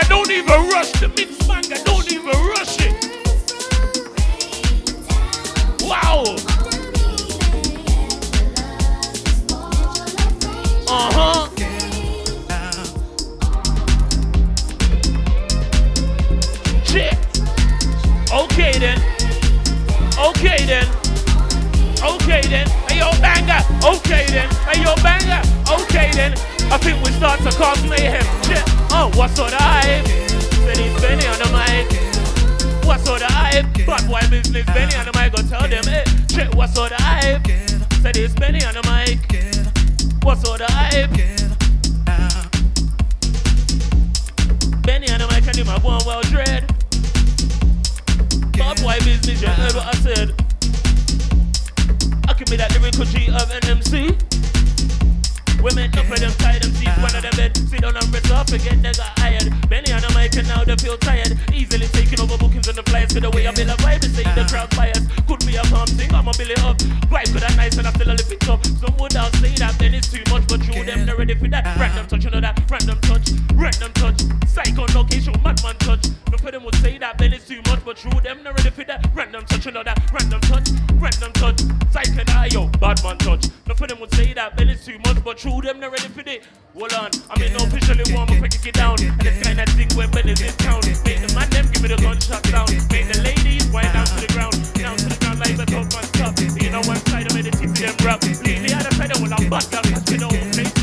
Hey, 0.04 0.10
don't 0.10 0.30
even 0.32 0.70
rush 0.70 0.92
the 0.94 1.08
mix, 1.08 1.48
banger, 1.48 1.82
don't 1.86 2.12
even 2.12 2.36
rush 2.48 2.78
it. 2.82 2.94
Wow. 5.82 6.24
Uh 10.90 11.12
huh. 11.14 11.50
Shit. 16.84 17.16
Okay 18.34 18.80
then. 18.80 19.00
Okay 20.20 20.66
then. 20.66 20.88
Okay 22.04 22.42
then. 22.50 22.68
Hey 22.90 23.00
yo 23.00 23.12
banger. 23.22 23.64
Okay 23.86 24.26
then. 24.28 24.50
Hey 24.68 24.82
yo 24.84 24.96
banger. 24.98 25.42
Okay 25.72 26.12
then. 26.12 26.53
I 26.74 26.78
think 26.80 27.06
we 27.06 27.12
start 27.12 27.40
to 27.42 27.52
cause 27.52 27.88
mayhem. 27.88 28.24
Shit. 28.50 28.64
Oh, 28.90 29.12
what's 29.14 29.38
on 29.38 29.52
the 29.52 29.58
hype? 29.62 30.08
Said 30.66 30.78
he's 30.78 31.00
Benny 31.00 31.28
on 31.28 31.38
the 31.38 31.46
mic. 31.54 31.86
What's 32.84 33.08
on 33.08 33.20
the 33.20 33.28
hype? 33.30 33.70
Bad 33.86 34.08
boy 34.10 34.22
business. 34.28 34.66
Benny 34.66 34.96
on 34.96 35.06
the 35.06 35.14
mic. 35.14 35.36
Go 35.36 35.44
tell 35.48 35.70
them. 35.70 35.84
Hey, 35.84 36.04
shit. 36.34 36.56
What's 36.56 36.76
on 36.76 36.90
the 36.90 36.96
hype? 36.98 37.46
Said 38.02 38.18
it's 38.18 38.34
Benny 38.34 38.66
on 38.66 38.74
the 38.74 38.82
mic. 38.90 39.22
What's 40.24 40.50
on 40.50 40.58
the 40.58 40.66
hype? 40.72 41.14
Benny 44.82 45.08
and 45.10 45.22
the 45.22 45.28
mic 45.28 45.46
and 45.46 45.56
him 45.56 45.70
are 45.70 45.80
going 45.80 46.02
well 46.08 46.24
dread. 46.24 46.66
Bad 48.58 48.82
boy 48.82 48.98
business, 49.06 49.44
you 49.44 49.48
heard 49.48 49.76
what 49.76 49.86
I 49.86 49.94
said. 50.02 50.34
I 52.28 52.34
can 52.34 52.50
be 52.50 52.58
that 52.58 52.74
lyrical 52.74 53.06
G 53.06 53.30
of 53.30 53.52
NMC. 55.64 55.76
Women, 55.76 55.92
enough 55.92 56.12
of 56.12 56.20
them 56.20 56.32
tie 56.38 56.60
them 56.60 56.72
teeth, 56.74 56.98
one 56.98 57.16
of 57.16 57.22
them 57.22 57.36
bed, 57.36 57.58
sit 57.58 57.82
down 57.82 57.96
and 57.96 58.14
rest 58.14 58.32
off 58.32 58.52
again, 58.52 58.82
they 58.82 58.92
got 58.92 59.18
hired. 59.20 59.48
Benny 59.70 59.92
and 59.92 60.04
the 60.04 60.12
mic 60.14 60.36
and 60.36 60.48
now 60.48 60.64
they 60.64 60.76
feel 60.76 60.98
tired. 60.98 61.38
Easily 61.54 61.88
taking 61.88 62.20
over 62.20 62.38
bookings 62.38 62.68
and 62.68 62.78
the 62.78 62.84
flyers 62.84 63.14
to 63.14 63.20
the 63.20 63.30
way 63.32 63.48
I 63.48 63.52
build 63.52 63.70
a 63.70 63.76
vibe, 63.76 64.02
they 64.02 64.10
say 64.10 64.24
the 64.24 64.46
crowd 64.50 64.70
bias. 64.76 65.02
Could 65.28 65.46
be 65.46 65.56
a 65.56 65.64
calm 65.64 65.88
thing, 65.88 66.14
I'ma 66.14 66.32
build 66.38 66.52
it 66.52 66.60
up. 66.64 66.78
Vibe 67.08 67.34
good 67.34 67.44
and 67.44 67.58
nice 67.58 67.78
and 67.78 67.88
I 67.88 67.92
still 67.94 68.12
a 68.12 68.14
lift 68.14 68.32
it 68.32 68.50
up. 68.50 68.66
Some 68.66 68.96
would 68.98 69.16
out 69.16 69.34
say 69.40 69.54
that 69.56 69.76
then 69.80 69.94
it's 69.94 70.12
too 70.12 70.24
much, 70.30 70.48
but 70.48 70.62
true, 70.62 70.84
them 70.84 71.06
not 71.06 71.18
ready 71.18 71.36
for 71.36 71.48
that. 71.48 71.64
Random 71.78 72.08
touch, 72.08 72.24
you 72.24 72.32
know 72.32 72.42
that, 72.42 72.60
random 72.70 73.00
touch, 73.02 73.28
random 73.56 73.92
touch. 73.94 74.20
Psycho 74.48 74.86
location, 74.94 75.34
madman 75.44 75.78
touch. 75.80 76.08
No 76.32 76.38
for 76.38 76.52
them 76.52 76.64
would 76.66 76.76
say 76.76 76.98
that 76.98 77.18
then 77.18 77.34
it's 77.34 77.48
too 77.48 77.62
much, 77.68 77.84
but 77.86 77.98
true, 77.98 78.20
them 78.22 78.44
not 78.44 78.58
ready 78.58 78.70
for 78.70 78.84
that. 78.84 79.08
Random 79.14 79.46
touch, 79.46 79.66
you 79.66 79.72
know 79.72 79.84
that, 79.84 79.98
random 80.12 80.42
touch, 80.42 80.70
random 81.00 81.32
touch. 81.34 81.60
Psycho, 81.92 82.24
yo, 82.52 82.68
bad 82.80 83.02
man 83.04 83.18
touch. 83.18 83.48
No 83.68 83.74
for 83.74 83.88
them 83.88 84.00
would 84.00 84.14
say 84.14 84.34
that 84.34 84.58
then 84.58 84.70
it's 84.70 84.86
too 84.86 85.00
much, 85.06 85.24
but 85.24 85.38
true, 85.54 85.62
them 85.62 85.80
not 85.80 85.92
ready 85.92 86.08
for 86.10 86.22
it. 86.22 86.44
Hold 86.74 86.94
on, 86.94 87.12
I 87.30 87.40
mean, 87.40 87.54
no 87.54 87.66
officially 87.66 88.04
warm 88.14 88.30
up, 88.30 88.40
break 88.40 88.54
it 88.54 88.74
down. 88.74 88.98
And 89.02 89.20
this 89.22 89.42
kind 89.44 89.60
of 89.60 89.70
thing 89.70 89.90
where 89.96 90.08
Ben 90.08 90.28
is 90.28 90.42
in 90.42 90.54
town. 90.58 90.82
Make 91.06 91.22
the 91.22 91.32
man 91.36 91.50
them 91.50 91.70
give 91.72 91.82
me 91.82 91.90
the 91.90 91.98
gunshot 91.98 92.46
sound. 92.48 92.70
Make 92.92 93.08
the 93.12 93.22
ladies 93.22 93.66
wind 93.72 93.94
down 93.94 94.06
to 94.06 94.18
the 94.22 94.32
ground, 94.34 94.54
down 94.74 94.98
to 94.98 95.06
the 95.06 95.18
ground 95.20 95.40
like 95.40 95.58
the 95.58 95.66
top 95.66 95.86
man 95.94 96.06
stop. 96.14 96.34
You 96.62 96.70
know 96.70 96.82
one 96.90 97.02
side 97.06 97.28
of 97.28 97.36
me, 97.36 97.42
the 97.42 97.52
tip 97.52 97.72
them 97.78 97.96
rap. 98.06 98.24
Leave 98.24 98.64
the 98.64 98.74
other 98.74 98.92
side 98.96 99.12
of 99.12 99.22
when 99.22 99.34
I'm 99.34 99.50
back, 99.50 99.70
girl, 99.70 99.86
you 100.10 100.18
know, 100.18 100.83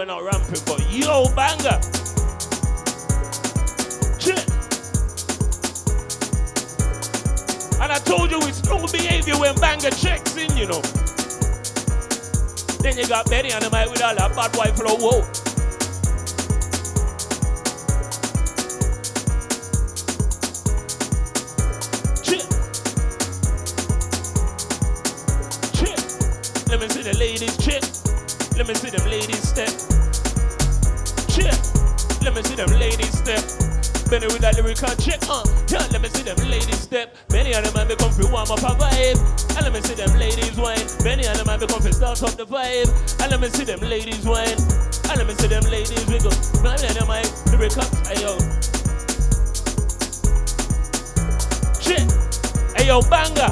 we're 0.00 0.06
not 0.06 0.22
ramping, 0.24 0.62
but 0.64 0.80
yo, 0.90 1.26
banger. 1.36 1.78
Shit. 4.18 4.48
And 7.78 7.92
I 7.92 8.00
told 8.02 8.30
you 8.30 8.38
it's 8.48 8.64
no 8.64 8.86
behavior 8.86 9.38
when 9.38 9.54
banger 9.56 9.90
checks 9.90 10.34
in, 10.38 10.56
you 10.56 10.68
know. 10.68 10.80
Then 12.80 12.96
you 12.96 13.06
got 13.08 13.28
Benny 13.28 13.52
on 13.52 13.60
the 13.60 13.68
mic 13.70 13.90
with 13.90 14.02
all 14.02 14.14
that 14.14 14.34
bad 14.34 14.52
boy 14.52 14.72
flow. 14.72 14.96
Whoa. 14.96 15.29
Lyrical 34.70 34.94
check, 35.02 35.18
uh. 35.28 35.42
Yeah, 35.68 35.82
let 35.90 36.00
me 36.00 36.08
see 36.08 36.22
them 36.22 36.36
ladies 36.48 36.78
step. 36.78 37.16
Benny 37.28 37.54
and 37.54 37.66
the 37.66 37.72
man 37.74 37.88
become 37.88 38.12
free 38.12 38.30
warm 38.30 38.50
up 38.50 38.62
a 38.62 38.78
vibe. 38.78 39.18
And 39.56 39.64
let 39.66 39.72
me 39.72 39.80
see 39.80 39.94
them 39.94 40.16
ladies 40.16 40.56
wine. 40.56 40.86
Many 41.02 41.26
of 41.26 41.36
them 41.36 41.46
man 41.46 41.58
become 41.58 41.82
free 41.82 41.92
start 41.92 42.22
up 42.22 42.36
the 42.36 42.46
vibe. 42.46 42.86
And 43.20 43.30
let 43.30 43.40
me 43.40 43.48
see 43.48 43.64
them 43.64 43.80
ladies 43.80 44.24
wine. 44.24 44.54
And 45.10 45.16
let 45.18 45.26
me 45.26 45.34
see 45.34 45.48
them 45.48 45.64
ladies 45.64 46.06
wiggle. 46.06 46.30
Benny 46.62 46.86
and 46.86 46.94
the 46.94 47.04
man 47.10 47.26
lyrical, 47.50 47.82
hey 48.06 48.22
yo. 48.22 48.38
Shit. 51.82 52.06
Hey 52.78 52.86
yo, 52.86 53.02
banger. 53.10 53.50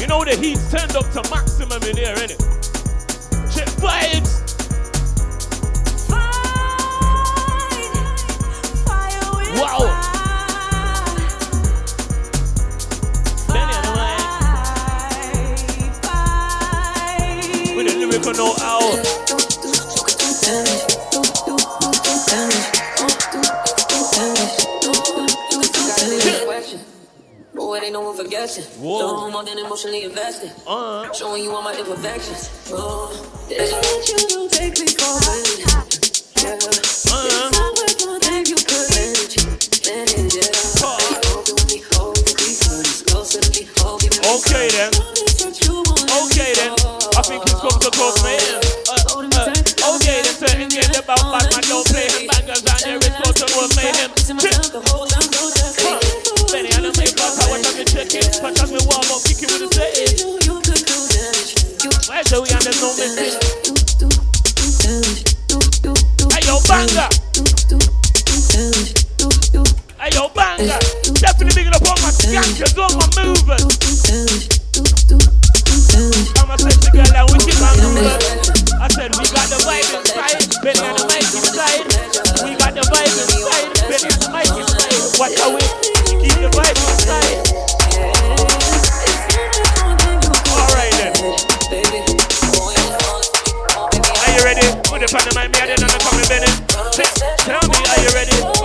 You 0.00 0.06
know 0.08 0.24
the 0.24 0.34
heat's 0.34 0.70
turned 0.70 0.96
up 0.96 1.06
to 1.14 1.22
maximum 1.30 1.82
in 1.86 1.96
here, 1.96 2.14
innit? 2.18 2.42
Shit, 3.46 3.68
vibes. 3.78 4.45
affection. 28.46 28.64
Whoa. 28.80 28.98
So 28.98 29.16
I'm 29.26 29.32
more 29.32 29.44
than 29.44 29.58
emotionally 29.58 30.04
invested. 30.04 30.52
Uh. 30.66 31.12
Showing 31.12 31.42
you 31.42 31.52
all 31.52 31.62
my 31.62 31.74
imperfections. 31.74 32.50
Oh, 32.70 33.10
you 33.50 33.56
don't 34.28 34.50
take 34.52 34.78
me 34.78 34.86
for 34.86 35.18
granted. 35.18 35.58
Yeah. 35.58 36.54
Uh. 37.10 37.50
It's 37.58 38.50
you 38.50 38.56
Oh. 40.78 40.98
Okay 44.36 44.68
then. 44.70 44.90
Okay 46.22 46.52
then. 46.54 46.72
I 47.16 47.22
think 47.22 47.42
he's 47.42 47.54
come 47.54 47.78
to 47.80 47.90
close, 47.90 48.22
man. 48.22 48.38
Uh, 48.86 48.94
uh, 48.94 49.94
okay 49.96 50.22
then. 50.22 50.34
About 50.98 51.22
don't 51.62 51.86
play 51.86 52.08
him. 52.08 52.26
Bangers 52.26 52.62
for 52.62 53.80
him. 53.80 54.10
Chip. 54.38 55.05
Definitely 70.56 71.52
big 71.52 71.68
it 71.68 71.76
up 71.76 71.84
on 71.84 72.00
my 72.00 72.08
skankers, 72.08 72.72
on 72.80 72.88
my 72.96 73.04
movers. 73.20 73.60
I'm 76.40 76.48
a 76.48 76.56
sexy 76.56 76.88
girl 76.96 77.12
and 77.12 77.28
we 77.28 77.36
keep 77.44 77.60
on 77.60 77.76
moving. 77.76 78.08
I 78.80 78.88
said 78.88 79.12
we 79.20 79.28
got 79.36 79.52
the 79.52 79.60
vibe 79.68 79.84
inside, 79.92 80.48
Benny 80.64 80.80
and 80.80 80.96
the 80.96 81.04
mic 81.12 81.28
inside. 81.28 81.84
We 82.40 82.56
got 82.56 82.72
the 82.72 82.80
vibe 82.88 83.12
inside, 83.20 83.68
Benny 83.84 84.08
and 84.08 84.16
the 84.16 84.32
mic 84.32 84.48
inside. 84.56 84.96
Watch 85.20 85.36
we 85.44 85.60
keep 86.24 86.40
the 86.40 86.48
vibe 86.48 86.72
inside. 86.72 87.36
Alright 90.56 90.96
then. 90.96 91.12
Are 94.08 94.32
you 94.32 94.40
ready? 94.40 94.64
Put 94.88 95.04
the 95.04 95.08
pan 95.12 95.28
in 95.28 95.36
my 95.36 95.52
me, 95.52 95.60
I 95.60 95.68
didn't 95.68 95.84
know 95.84 96.00
coming 96.00 96.24
Benny. 96.32 96.48
Tell 97.44 97.60
me, 97.68 97.76
are 97.76 98.00
you 98.00 98.08
ready? 98.16 98.55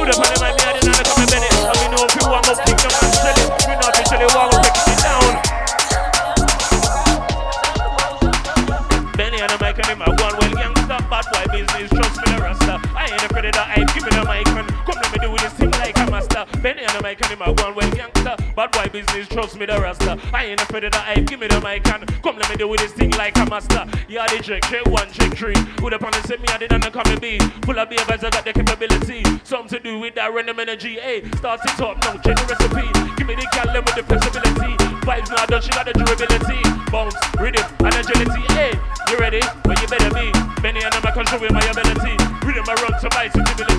Trust 19.41 19.57
me 19.57 19.65
the 19.65 19.73
rasta. 19.81 20.19
I 20.31 20.45
ain't 20.53 20.61
afraid 20.61 20.83
of 20.83 20.91
that, 20.93 21.17
I 21.17 21.19
give 21.21 21.39
me 21.39 21.47
the 21.47 21.59
mic 21.61 21.81
and 21.89 22.05
Come 22.21 22.37
let 22.37 22.47
me 22.47 22.57
do 22.57 22.69
this 22.77 22.93
thing 22.93 23.09
like 23.17 23.35
a 23.37 23.45
master. 23.49 23.89
Yeah, 24.07 24.27
the 24.29 24.37
trick, 24.37 24.61
check 24.69 24.85
one, 24.85 25.09
check 25.09 25.33
three. 25.33 25.57
Who 25.81 25.89
the 25.89 25.97
say 26.29 26.37
me, 26.37 26.45
I 26.49 26.57
didn't 26.61 26.85
come 26.93 27.09
and 27.09 27.19
be 27.19 27.39
Full 27.65 27.79
of 27.79 27.89
beavers, 27.89 28.21
I 28.21 28.29
got 28.29 28.45
the 28.45 28.53
capability. 28.53 29.25
Something 29.43 29.79
to 29.79 29.79
do 29.81 29.97
with 29.97 30.13
that 30.13 30.31
random 30.31 30.59
energy, 30.59 31.01
hey. 31.01 31.25
Start 31.41 31.61
it 31.65 31.81
up 31.81 31.97
no, 32.05 32.21
check 32.21 32.37
the 32.37 32.45
recipe. 32.53 32.85
Give 33.17 33.25
me 33.25 33.33
the 33.33 33.49
gal 33.49 33.73
with 33.73 33.97
the 33.97 34.05
flexibility. 34.05 34.77
Vibes 35.09 35.29
now 35.33 35.45
done, 35.49 35.61
she 35.61 35.71
got 35.73 35.89
the 35.89 35.93
durability? 35.97 36.61
Bounce, 36.93 37.17
rhythm, 37.41 37.65
and 37.81 37.95
agility, 37.97 38.45
hey. 38.53 38.77
You 39.09 39.17
ready? 39.17 39.41
Well, 39.65 39.73
you 39.81 39.87
better 39.89 40.13
be. 40.13 40.29
Benny 40.61 40.85
and 40.85 40.93
I'm 40.93 41.01
control 41.01 41.41
with 41.41 41.51
my 41.51 41.65
ability. 41.65 42.13
Rhythm, 42.45 42.69
I 42.69 42.77
run 42.77 42.93
to 42.93 43.09
my 43.17 43.25
sensibility 43.33 43.70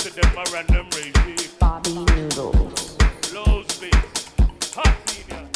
to 0.00 0.08
them, 0.08 0.32
a 0.34 0.44
random 0.50 0.86
regime 0.94 1.36
Bobby 1.58 1.92
Noodles. 1.92 2.96
Low 3.34 3.62
space 3.68 4.30
Hot 4.74 4.96
senior 5.06 5.46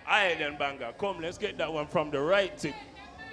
Alright 0.07 0.39
then, 0.39 0.57
banger. 0.57 0.93
Come, 0.99 1.21
let's 1.21 1.39
get 1.39 1.59
that 1.59 1.73
one 1.73 1.87
from 1.89 2.11
the 2.11 2.21
right 2.21 2.57
tip. 2.57 2.75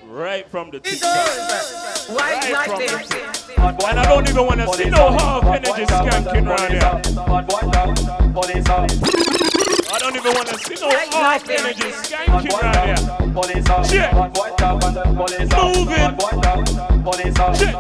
Right 0.06 0.48
from 0.50 0.72
the 0.72 0.80
tip. 0.80 1.02
Right 1.02 2.44
from 2.66 2.80
the 2.80 2.88
tip. 3.10 3.28
And 3.58 4.00
I 4.00 4.04
don't 4.06 4.28
even 4.30 4.46
want 4.46 4.60
to 4.62 4.68
see 4.74 4.90
no 4.90 5.12
half 5.12 5.44
energy 5.44 5.86
skanking 5.86 6.48
around 6.48 6.72
here. 6.72 7.02
I 9.92 10.00
don't 10.00 10.16
even 10.16 10.34
want 10.34 10.48
to 10.48 10.58
see 10.58 10.76
no 10.82 10.90
half 10.90 11.50
energy 11.50 11.92
skanking 11.92 12.54
around 12.62 12.88
here. 12.88 12.98
Shit. 13.84 14.14
Moving. 15.60 16.16
Shit. 17.56 17.76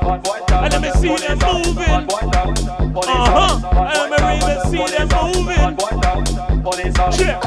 And 0.51 0.71
let 0.73 0.81
me 0.81 0.89
see 0.91 1.15
them 1.15 1.37
moving. 1.39 1.93
Uh-huh. 3.07 3.53
And 3.79 4.11
let 4.11 4.21
me 4.21 4.31
even 4.37 4.57
see 4.69 4.85
them 4.95 5.07
moving. 5.33 5.77
Shit. 7.11 7.37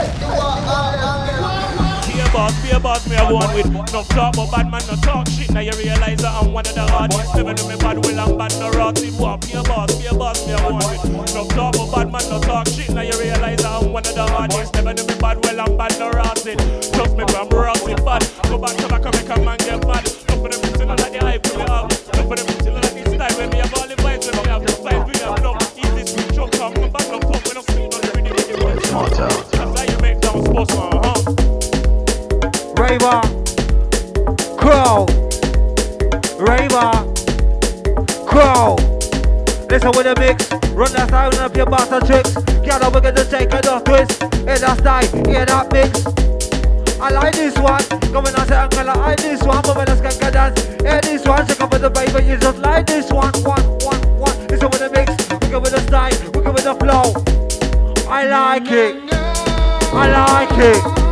Boss, 2.33 2.57
be 2.64 2.70
a 2.70 2.80
boss, 2.80 3.07
me 3.11 3.16
a 3.16 3.28
one 3.28 3.53
with. 3.53 3.66
Enough 3.68 4.09
talk, 4.09 4.33
but 4.35 4.51
bad 4.51 4.70
man 4.70 4.80
no 4.89 4.97
talk 5.05 5.28
shit. 5.28 5.51
Now 5.53 5.61
you 5.61 5.72
realize 5.72 6.16
that 6.24 6.33
I'm 6.33 6.51
one 6.51 6.64
of 6.64 6.74
the 6.74 6.80
hardest. 6.80 7.37
Never 7.37 7.53
do 7.53 7.68
me 7.68 7.76
bad 7.76 8.01
will 8.01 8.18
and 8.18 8.39
bad 8.39 8.57
no 8.57 8.72
What, 9.20 9.45
be 9.45 9.53
a 9.53 9.62
boss, 9.62 9.93
be 10.01 10.07
a 10.09 10.14
boss, 10.16 10.47
me 10.47 10.57
a 10.57 10.59
one 10.64 10.80
with. 10.80 11.05
Enough 11.05 11.49
talk, 11.53 11.76
but 11.76 11.93
bad 11.93 12.09
man 12.09 12.24
no 12.33 12.41
talk 12.41 12.66
shit. 12.68 12.89
Now 12.89 13.03
you 13.05 13.12
realize 13.20 13.61
that 13.61 13.68
I'm 13.68 13.93
one 13.93 14.07
of 14.09 14.14
the 14.14 14.24
hardest. 14.24 14.72
Never 14.72 14.95
do 14.95 15.05
me 15.05 15.14
bad 15.20 15.45
will 15.45 15.61
and 15.61 15.76
bad 15.76 15.93
no 16.01 16.09
rotted 16.09 16.57
Trust 16.97 17.12
me 17.20 17.24
from 17.28 17.53
rotted 17.53 18.01
bad. 18.01 18.24
Go 18.49 18.57
back 18.57 18.80
to 18.80 18.89
back 18.89 19.05
and 19.05 19.12
make 19.12 19.28
a 19.28 19.37
man 19.45 19.59
get 19.61 19.85
mad. 19.85 20.05
Look 20.33 20.41
for 20.41 20.49
them 20.49 20.61
bitches 20.64 20.89
like 20.89 21.12
the 21.12 21.20
hype 21.20 21.45
we 21.53 21.61
have. 21.68 21.85
Look 22.16 22.26
for 22.33 22.37
them 22.41 22.49
bitches 22.49 22.72
like 22.72 22.97
this 22.97 23.12
style 23.12 23.35
When 23.37 23.49
me 23.53 23.61
have 23.61 23.76
all 23.76 23.85
the 23.85 23.97
vibes 24.01 24.24
when 24.24 24.41
me 24.41 24.49
have. 24.49 24.64
The 24.64 24.72
vibes 24.80 25.05
we 25.05 25.14
have. 25.20 25.37
No, 25.45 25.53
easy 25.76 26.09
sweet 26.09 26.33
chunk 26.33 26.57
come 26.57 26.80
back 26.80 27.12
no 27.12 27.20
pump 27.20 27.45
When 27.45 27.61
I'm 27.61 27.64
speaking 27.68 27.93
on 27.93 28.01
the 28.01 28.11
rhythm, 28.16 28.33
you 28.33 28.57
get 28.57 28.80
That's 28.89 29.76
how 29.76 29.85
you 29.85 29.99
make 30.01 30.16
down 30.24 30.41
sports, 30.41 30.72
uh-huh 30.72 31.61
Raver, 32.83 33.20
Crow, 34.59 35.07
Raver, 36.37 36.91
Crow. 38.26 38.74
Listen 39.70 39.93
with 39.95 40.11
the 40.11 40.16
mix, 40.18 40.51
run 40.74 40.91
that 40.91 41.09
sound 41.11 41.37
up 41.37 41.55
your 41.55 41.66
bastard 41.66 42.07
tricks. 42.07 42.35
Get 42.64 42.83
up, 42.83 42.93
we're 42.93 43.01
gonna 43.01 43.24
take 43.24 43.55
a 43.55 43.62
dog 43.62 43.85
twist. 43.85 44.20
Hear 44.35 44.59
that 44.59 44.78
style, 44.80 45.26
hear 45.30 45.47
that 45.47 45.70
mix. 45.72 46.05
I 47.01 47.11
like 47.11 47.35
this 47.35 47.57
one. 47.57 47.85
Coming 48.11 48.35
on, 48.35 48.49
say 48.49 48.57
uncle, 48.57 48.91
I 48.91 48.95
like 48.95 49.18
this 49.18 49.41
one. 49.45 49.62
But 49.62 49.76
when 49.76 49.89
I 49.89 49.95
skank 49.95 50.33
dance, 50.33 50.61
hear 50.83 51.01
this 51.03 51.24
one. 51.24 51.47
Check 51.47 51.61
up 51.61 51.70
with 51.70 51.83
the 51.83 51.91
baby, 51.91 52.26
you 52.26 52.37
just 52.37 52.59
like 52.59 52.87
this 52.87 53.12
one, 53.12 53.33
one, 53.45 53.62
one, 53.87 54.03
one. 54.18 54.47
Listen 54.49 54.68
with 54.70 54.80
the 54.80 54.91
mix, 54.91 55.14
we 55.30 55.53
go 55.53 55.61
with 55.61 55.70
the 55.70 55.80
style, 55.87 56.18
we 56.35 56.43
go 56.43 56.51
with 56.51 56.64
the 56.64 56.74
flow. 56.74 57.14
I 58.11 58.26
like 58.26 58.72
it, 58.72 59.14
I 59.95 60.11
like 60.11 60.59
it. 60.59 61.11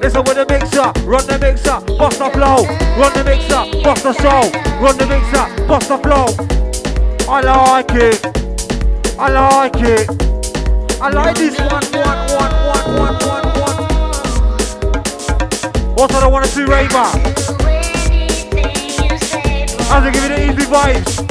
Listen 0.00 0.22
with 0.24 0.36
the 0.36 0.46
mixer, 0.48 0.92
run 1.04 1.26
the 1.26 1.38
mixer, 1.38 1.80
bust 1.96 2.18
the 2.18 2.30
flow. 2.30 2.64
Run 2.96 3.12
the 3.14 3.24
mixer, 3.24 3.64
bust 3.82 4.02
the 4.02 4.12
soul. 4.12 4.50
Run 4.80 4.96
the 4.98 5.06
mixer, 5.06 5.46
bust 5.66 5.88
the 5.88 5.98
flow. 5.98 6.26
I 7.28 7.40
like 7.40 7.90
it. 7.92 8.20
I 9.18 9.28
like 9.30 9.76
it. 9.76 10.08
I 11.00 11.08
like 11.10 11.36
this 11.36 11.58
one, 11.58 11.84
one, 11.92 12.18
one, 12.36 12.52
one, 12.66 12.84
one, 12.96 13.16
one, 13.24 13.46
one. 13.60 13.76
What 15.96 16.14
I 16.14 16.26
want 16.28 16.44
to 16.44 16.50
see, 16.50 16.64
Raver? 16.64 17.08
How's 19.88 20.06
it 20.06 20.12
giving 20.12 20.32
it 20.32 20.40
easy 20.50 20.66
vibes? 20.70 21.26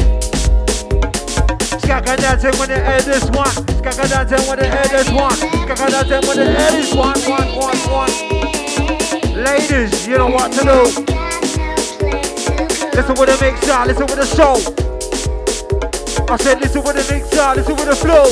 Skaka 1.82 2.18
dancing 2.18 2.57
when 2.59 2.70
they 2.70 2.84
hear 2.84 3.01
this 3.01 3.26
one. 3.26 3.53
Skaka 3.78 4.09
dancing 4.09 4.47
when 4.47 4.57
they 4.59 4.70
hear 4.70 4.88
this 4.89 5.09
one. 5.11 5.36
Skaka 5.36 5.89
dancing 5.91 6.28
when 6.28 6.38
they 6.38 6.47
hear 6.47 6.72
this 6.72 6.93
one, 6.95 7.20
one, 7.22 7.55
one, 7.55 7.78
one. 7.91 8.54
Ladies, 9.36 10.07
you 10.07 10.17
know 10.17 10.27
what 10.27 10.49
to 10.53 10.61
do. 10.61 10.79
Listen 12.95 13.15
with 13.19 13.27
the 13.27 13.38
mixer, 13.41 13.86
listen 13.86 14.07
with 14.07 14.15
the 14.15 14.25
show. 14.25 14.55
I 16.31 16.38
said 16.38 16.61
listen 16.61 16.81
with 16.81 16.95
the 16.95 17.03
mixer, 17.13 17.53
listen 17.53 17.75
with 17.75 17.89
the 17.89 17.95
flow. 17.97 18.31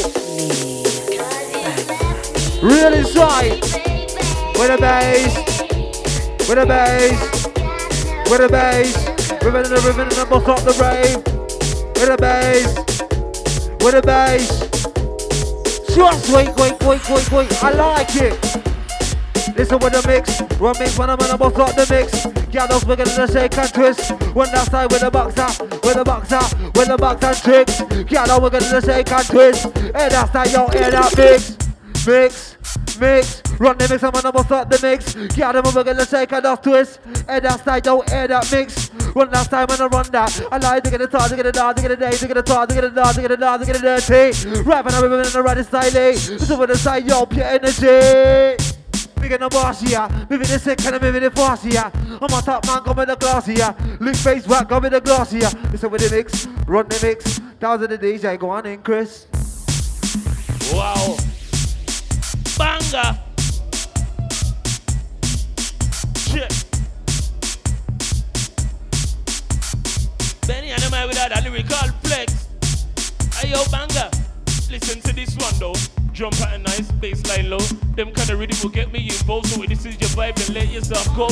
Real 2.64 2.94
inside. 2.94 3.60
With 4.58 4.70
the 4.72 4.78
bass. 4.80 5.36
With 6.48 6.58
the 6.58 6.66
bass. 6.66 7.20
With 8.32 8.40
the 8.40 8.48
bass. 8.48 8.96
Ribbon 9.44 9.66
and 9.66 9.76
the 9.76 9.82
ribbon 9.86 10.08
and 10.08 10.12
the 10.12 10.26
bust 10.26 10.48
up 10.48 10.60
the 10.64 10.72
rave. 10.82 11.18
With 12.00 12.08
the 12.08 12.18
bass. 12.18 12.78
With 13.84 13.96
the 13.96 14.02
bass. 14.02 14.48
Just 15.94 16.34
wait, 16.34 16.56
wait, 16.56 16.82
wait, 16.82 17.10
wait, 17.10 17.32
wait. 17.34 17.62
I 17.62 17.72
like 17.72 18.16
it. 18.16 18.63
Listen 19.56 19.80
with 19.80 19.94
the 19.94 20.04
mix. 20.08 20.42
Run 20.60 20.76
mix 20.80 20.98
when 20.98 21.10
on 21.10 21.18
the 21.18 21.38
boss 21.38 21.56
up 21.58 21.76
the 21.76 21.86
mix. 21.90 22.26
Bigger 22.86 23.06
than 23.06 23.16
the 23.16 23.32
shake 23.32 23.58
and 23.58 23.74
twist. 23.74 24.12
When 24.36 24.52
that 24.52 24.70
side 24.70 24.92
with 24.92 25.02
the 25.02 25.12
boxer, 25.12 25.64
with 25.64 25.96
the 25.96 26.04
boxer, 26.04 26.42
with 26.76 26.88
the 26.88 26.98
box 26.98 27.24
and 27.24 27.38
tricks. 27.38 27.82
Bigger 27.82 28.60
than 28.60 28.72
the 28.72 28.82
shake 28.86 29.12
and 29.12 29.26
twist. 29.28 29.66
Hey, 29.78 30.10
that's 30.10 30.32
that 30.32 30.52
yo, 30.52 30.68
hey, 30.68 30.92
that 30.92 31.18
mix. 31.18 31.58
Mix, 32.06 32.58
mix, 33.00 33.42
run 33.62 33.78
the 33.78 33.88
mix, 33.88 34.04
I'm 34.04 34.14
on 34.14 34.24
the 34.24 34.32
boss 34.34 34.52
up 34.52 34.70
the 34.70 34.78
mix. 34.82 35.14
Them 35.14 35.66
over 35.66 35.84
gonna 35.86 36.06
shake 36.06 36.34
and 36.34 36.46
off 36.46 36.62
twist. 36.62 37.00
Hey, 37.28 37.40
that's 37.40 37.62
that 37.64 37.86
yo, 37.86 38.02
hey, 38.02 38.28
that 38.28 38.52
mix. 38.52 38.92
Run 39.16 39.30
that 39.30 39.50
time 39.50 39.68
and 39.70 39.82
I 39.82 39.88
run 39.88 40.12
that. 40.12 40.48
I 40.52 40.58
like 40.58 40.84
to 40.84 40.90
get 40.92 41.00
the 41.00 41.08
talk, 41.08 41.30
to 41.30 41.36
get 41.38 41.44
the 41.44 41.54
dog, 41.54 41.78
to 41.78 41.82
get 41.82 41.88
the 41.88 41.96
day, 41.96 42.12
to 42.12 42.28
get 42.28 42.34
the 42.34 42.44
talk, 42.44 42.68
to 42.68 42.76
get 42.76 42.82
the 42.82 42.90
dog, 42.90 43.16
to 43.16 43.22
get 43.22 43.30
the 43.30 43.38
dog, 43.38 43.60
to 43.62 43.66
get 43.66 43.76
the 43.76 43.82
dirty. 43.82 44.64
Rapping, 44.64 44.94
I'm 44.94 45.06
in 45.06 45.12
the 45.12 45.42
right 45.42 45.66
style. 45.66 45.92
This 45.92 46.30
is 46.30 46.50
what 46.50 46.68
the 46.68 46.78
side, 46.78 47.08
yo, 47.08 47.26
pure 47.26 47.46
energy. 47.46 48.58
Big 49.24 49.32
in 49.32 49.40
the 49.40 49.48
boss 49.48 49.80
here, 49.80 50.06
moving 50.30 50.40
the 50.40 50.60
sick 50.60 50.86
I'm 50.86 51.02
moving 51.02 51.24
the 51.24 51.32
fast 51.32 51.64
here. 51.64 51.90
I'm 51.96 52.24
a 52.24 52.42
top 52.42 52.68
man, 52.68 52.84
come 52.84 52.98
with 52.98 53.08
the 53.08 53.16
glass 53.16 53.46
here. 53.46 53.74
Look 54.02 54.18
face 54.18 54.46
back, 54.46 54.68
come 54.68 54.84
with 54.84 54.92
the 54.92 55.00
glass 55.00 55.32
here. 55.32 55.50
Listen 55.72 55.92
with 55.92 56.02
the 56.02 56.14
mix, 56.14 56.46
run 56.68 56.90
the 56.90 57.00
mix. 57.02 57.40
Thousand 57.58 57.92
the 57.92 57.98
DJ, 57.98 58.38
go 58.38 58.50
on 58.50 58.66
in, 58.66 58.82
Chris. 58.82 59.28
Wow. 60.74 61.16
Banger. 62.58 63.18
Shit. 66.18 66.66
Benny 70.46 70.72
and 70.72 70.92
man 70.92 71.08
without 71.08 71.32
a 71.32 71.50
lyrical 71.50 71.88
flex. 72.04 72.50
Hey 73.38 73.52
yo, 73.52 73.64
banger. 73.72 74.10
Listen 74.70 75.00
to 75.00 75.16
this 75.16 75.34
one 75.38 75.58
though. 75.60 76.03
Jump 76.14 76.40
at 76.42 76.54
a 76.54 76.58
nice 76.60 76.92
baseline 77.02 77.50
low. 77.50 77.58
Them 77.98 78.14
kind 78.14 78.30
of 78.30 78.38
rhythm 78.38 78.56
will 78.62 78.70
get 78.70 78.94
me 78.94 79.02
involved. 79.10 79.48
So 79.48 79.64
if 79.64 79.70
this 79.70 79.86
is 79.86 79.98
your 79.98 80.14
vibe, 80.14 80.38
then 80.38 80.54
let 80.54 80.70
yourself 80.70 81.10
go. 81.18 81.26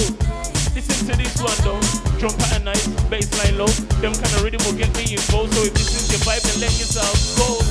Listen 0.73 1.05
to 1.05 1.13
this 1.13 1.37
one 1.37 1.53
though. 1.61 1.77
Jump 2.17 2.33
at 2.49 2.59
a 2.59 2.63
nice 2.65 2.87
baseline 3.05 3.61
low. 3.61 3.69
Them 4.01 4.11
kind 4.17 4.33
of 4.33 4.41
rhythm 4.41 4.57
will 4.65 4.73
get 4.73 4.89
me 4.97 5.13
involved. 5.13 5.53
So 5.53 5.61
if 5.69 5.73
this 5.77 5.93
is 5.93 6.09
your 6.09 6.21
vibe, 6.25 6.41
then 6.49 6.65
let 6.65 6.73
yourself 6.81 7.13
go. 7.37 7.61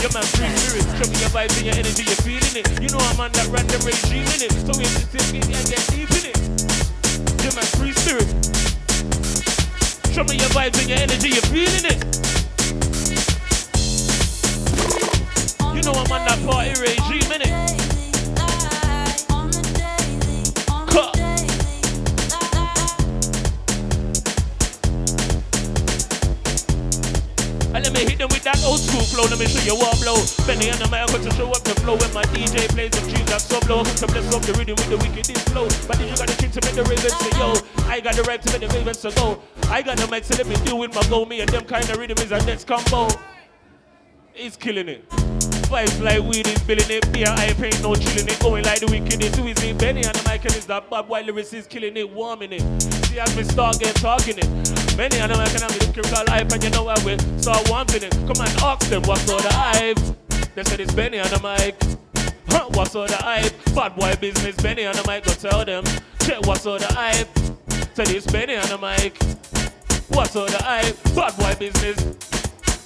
Your 0.00 0.08
man 0.16 0.24
free 0.32 0.48
spirits, 0.56 0.88
trouble 0.96 1.20
your 1.20 1.32
vibes 1.36 1.52
and 1.60 1.66
your 1.68 1.76
energy, 1.76 2.08
you're 2.08 2.24
feeling 2.24 2.56
it. 2.64 2.66
You 2.80 2.88
know 2.88 3.02
I'm 3.12 3.20
on 3.20 3.32
that 3.36 3.52
random 3.52 3.84
regime 3.84 4.24
in 4.24 4.40
it. 4.40 4.56
So 4.64 4.72
if 4.72 4.88
you 4.88 5.04
take 5.12 5.36
it 5.36 5.52
and 5.52 5.68
get 5.68 5.84
deep 5.92 6.10
in 6.16 6.32
it. 6.32 6.38
Your 7.44 7.52
man 7.52 7.68
free 7.76 7.92
spirit. 7.92 8.24
Me 10.26 10.34
your 10.34 10.48
vibes 10.48 10.80
and 10.80 10.88
your 10.88 10.98
energy, 10.98 11.28
you're 11.28 11.42
feeling 11.52 11.84
it. 11.92 12.45
You 15.76 15.82
know 15.82 15.92
I'm 15.92 16.10
on 16.10 16.24
that 16.24 16.40
party 16.48 16.72
regime 16.80 17.32
in 17.36 17.42
it. 17.44 17.52
Cut. 20.88 21.12
And 27.74 27.84
let 27.84 27.92
me 27.92 28.08
hit 28.08 28.16
them 28.16 28.28
with 28.32 28.42
that 28.44 28.56
old 28.64 28.80
school 28.80 29.02
flow. 29.02 29.28
Let 29.28 29.38
me 29.38 29.44
show 29.44 29.60
you 29.68 29.76
what 29.76 30.00
blow. 30.00 30.16
Benny 30.46 30.70
and 30.70 30.80
the 30.80 30.88
man 30.88 31.08
got 31.08 31.22
to 31.22 31.30
show 31.36 31.52
up 31.52 31.62
the 31.62 31.74
flow 31.84 31.96
when 31.96 32.10
my 32.14 32.22
DJ 32.32 32.66
plays 32.72 32.92
the 32.92 33.04
tune 33.12 33.26
that's 33.26 33.44
so 33.44 33.60
blow. 33.60 33.84
To 33.84 34.06
bless 34.06 34.34
up 34.34 34.40
the 34.48 34.54
rhythm 34.54 34.76
with 34.80 34.88
the 34.88 34.96
wickedest 34.96 35.50
flow. 35.50 35.68
But 35.86 35.98
then 36.00 36.08
you 36.08 36.16
got 36.16 36.26
the 36.26 36.36
trick 36.40 36.52
to 36.52 36.64
make 36.64 36.72
the 36.74 36.84
ravens 36.88 37.12
say 37.20 37.36
yo. 37.36 37.52
I 37.84 38.00
got 38.00 38.16
the 38.16 38.22
right 38.22 38.40
to 38.40 38.48
make 38.50 38.66
the 38.66 38.74
ravens 38.74 39.04
to 39.04 39.12
go. 39.12 39.42
I 39.68 39.82
got 39.82 39.98
the 39.98 40.08
mic 40.08 40.24
to 40.24 40.36
let 40.40 40.46
me 40.48 40.56
do 40.64 40.76
with 40.76 40.94
my 40.94 41.04
go. 41.12 41.26
Me 41.26 41.42
and 41.42 41.50
them 41.50 41.66
kind 41.66 41.84
of 41.84 41.98
rhythm 41.98 42.16
is 42.24 42.32
a 42.32 42.40
next 42.46 42.66
combo. 42.66 43.08
He's 44.32 44.56
killing 44.56 44.88
it. 44.88 45.04
Vibes 45.66 46.00
like 46.00 46.22
weed 46.22 46.46
is 46.46 46.62
billing 46.62 46.90
it. 46.90 47.12
Beer, 47.12 47.26
I 47.28 47.46
ain't 47.46 47.82
no 47.82 47.94
chilling 47.94 48.28
it. 48.28 48.38
Going 48.40 48.64
like 48.64 48.80
the 48.80 48.86
wicked 48.86 49.18
wickedest. 49.18 49.36
Who 49.36 49.46
is 49.46 49.62
it? 49.62 49.78
Benny 49.78 50.04
and 50.04 50.14
the 50.14 50.28
mic 50.30 50.44
and 50.44 50.54
is 50.54 50.66
that 50.66 50.88
bad 50.88 51.08
white 51.08 51.26
lyrics 51.26 51.52
is 51.52 51.66
killing 51.66 51.96
it, 51.96 52.08
warming 52.08 52.52
it. 52.52 52.62
See 53.06 53.18
as 53.18 53.36
me 53.36 53.42
start 53.42 53.80
get 53.80 53.96
talking 53.96 54.38
it. 54.38 54.48
Benny 54.96 55.18
and 55.18 55.32
the 55.32 55.36
mic 55.36 55.50
and 55.50 55.70
the 55.70 55.90
critical 55.92 56.24
hype 56.28 56.52
and 56.52 56.62
you 56.62 56.70
know 56.70 56.86
I 56.86 56.94
will 57.04 57.18
start 57.38 57.68
wanting 57.68 58.04
it. 58.04 58.12
Come 58.12 58.40
and 58.40 58.62
ask 58.62 58.88
them 58.88 59.02
what's 59.02 59.28
all 59.28 59.42
the 59.42 59.52
hype. 59.52 59.98
They 60.54 60.62
said 60.64 60.80
it's 60.80 60.94
Benny 60.94 61.18
and 61.18 61.28
the 61.30 61.40
mic. 61.42 61.76
Huh, 62.48 62.68
what's 62.74 62.94
all 62.94 63.06
the 63.06 63.16
hype? 63.16 63.52
Bad 63.74 63.96
boy 63.96 64.14
business, 64.20 64.56
Benny 64.56 64.84
and 64.84 64.96
the 64.96 65.06
mic, 65.06 65.24
go 65.24 65.32
tell 65.32 65.64
them. 65.64 65.84
Check 66.20 66.46
what's 66.46 66.64
all 66.64 66.78
the 66.78 66.86
hype. 66.94 67.28
Said 67.94 68.08
it's 68.10 68.26
Benny 68.26 68.54
and 68.54 68.68
the 68.68 68.78
mic. 68.78 69.20
What's 70.08 70.36
all 70.36 70.46
the 70.46 70.62
hype? 70.62 70.96
Bad 71.14 71.36
boy 71.36 71.54
business. 71.58 72.35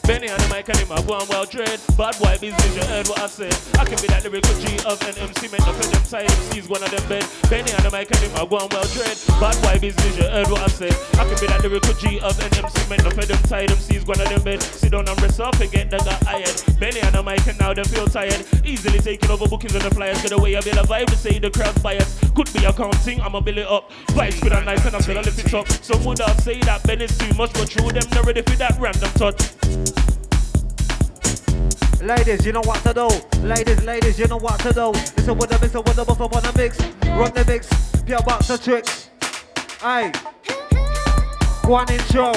Benny 0.02 0.28
and 0.28 0.40
the 0.42 0.48
mic 0.48 0.68
and 0.68 0.78
him, 0.78 0.90
I 0.92 1.02
go 1.02 1.14
on 1.14 1.26
well 1.28 1.44
dread. 1.44 1.80
Bad 1.96 2.18
boy 2.18 2.36
business, 2.40 2.74
you 2.74 2.84
heard 2.84 3.08
what 3.08 3.20
I 3.20 3.26
said. 3.26 3.54
I 3.78 3.84
can 3.84 3.98
be 4.02 4.08
that 4.08 4.24
lyrical 4.24 4.54
G 4.60 4.78
of 4.84 4.98
an 5.06 5.16
MC, 5.18 5.48
man, 5.48 5.62
up 5.62 5.76
them 5.76 6.04
side 6.04 6.28
MCs, 6.28 6.68
one 6.68 6.82
of 6.82 6.90
them 6.90 7.04
bed. 7.08 7.24
Benny 7.48 7.70
and 7.70 7.84
the 7.84 7.90
mic 7.90 8.10
and 8.10 8.20
him, 8.20 8.32
I 8.34 8.44
go 8.46 8.58
on 8.58 8.68
well 8.70 8.86
dread. 8.90 9.16
Bad 9.38 9.56
boy 9.62 9.78
business, 9.78 10.16
you 10.18 10.26
heard 10.26 10.50
what 10.50 10.62
I 10.62 10.68
said. 10.68 10.94
I 11.14 11.24
can 11.28 11.36
be 11.38 11.46
that 11.46 11.62
lyrical 11.62 11.94
G 11.94 12.20
of 12.20 12.34
an 12.40 12.50
MC, 12.58 12.78
man, 12.90 13.00
up 13.06 13.14
them 13.14 13.42
side 13.46 13.70
MCs, 13.70 14.06
one 14.06 14.20
of 14.20 14.28
them 14.28 14.42
bed. 14.42 14.62
Sit 14.62 14.92
down 14.92 15.08
and 15.08 15.16
rest 15.22 15.40
off, 15.40 15.56
forget 15.56 15.90
that 15.90 16.04
got 16.04 16.20
iron. 16.26 16.54
Benny 16.78 17.00
and 17.00 17.14
the 17.14 17.22
mic 17.22 17.46
and 17.46 17.58
now 17.58 17.72
they 17.72 17.84
feel 17.84 18.06
tired. 18.06 18.42
Easily 18.64 18.98
taking 18.98 19.30
over 19.30 19.46
bookings 19.46 19.74
on 19.74 19.82
the 19.82 19.90
flyers. 19.94 20.20
Get 20.22 20.32
away 20.32 20.54
a 20.54 20.62
bit 20.62 20.78
of 20.78 20.88
vibe 20.88 21.06
to 21.06 21.16
say 21.16 21.38
the 21.38 21.50
crowd's 21.50 21.82
biased. 21.82 22.34
Could 22.34 22.52
be 22.52 22.64
accounting, 22.64 23.20
I'ma 23.20 23.40
build 23.40 23.58
it 23.58 23.68
up. 23.68 23.90
Vibes 24.16 24.42
with 24.42 24.52
a 24.52 24.62
knife 24.64 24.84
and 24.86 24.96
I'm 24.96 25.02
gonna 25.02 25.22
lift 25.22 25.38
it 25.38 25.54
up. 25.54 25.68
Some 25.68 26.04
would 26.04 26.18
have 26.18 26.40
say 26.40 26.58
that 26.60 26.82
Benny's 26.84 27.16
too 27.16 27.32
much, 27.36 27.52
but 27.52 27.70
true, 27.70 27.90
them 27.90 28.02
not 28.10 28.26
ready 28.26 28.42
for 28.42 28.56
that 28.56 28.78
random 28.80 29.10
touch. 29.14 29.99
Ladies, 32.02 32.46
you 32.46 32.52
know 32.52 32.62
what 32.62 32.82
to 32.82 32.94
do. 32.94 33.08
Ladies, 33.40 33.84
ladies, 33.84 34.18
you 34.18 34.26
know 34.26 34.38
what 34.38 34.58
to 34.60 34.72
do. 34.72 34.88
Listen 34.88 35.36
with 35.36 35.50
the 35.50 35.58
mix, 35.60 35.74
listen 35.74 35.82
with 35.84 35.96
the 35.96 36.02
up 36.02 36.20
on 36.20 36.42
the 36.42 36.52
mix. 36.56 36.80
Run 37.04 37.32
the 37.34 37.44
mix, 37.44 37.68
pure 38.02 38.20
box 38.22 38.48
of 38.48 38.64
tricks. 38.64 39.10
Aye. 39.82 40.10
Go 41.66 41.74
on 41.74 41.92
in 41.92 42.00
show. 42.04 42.32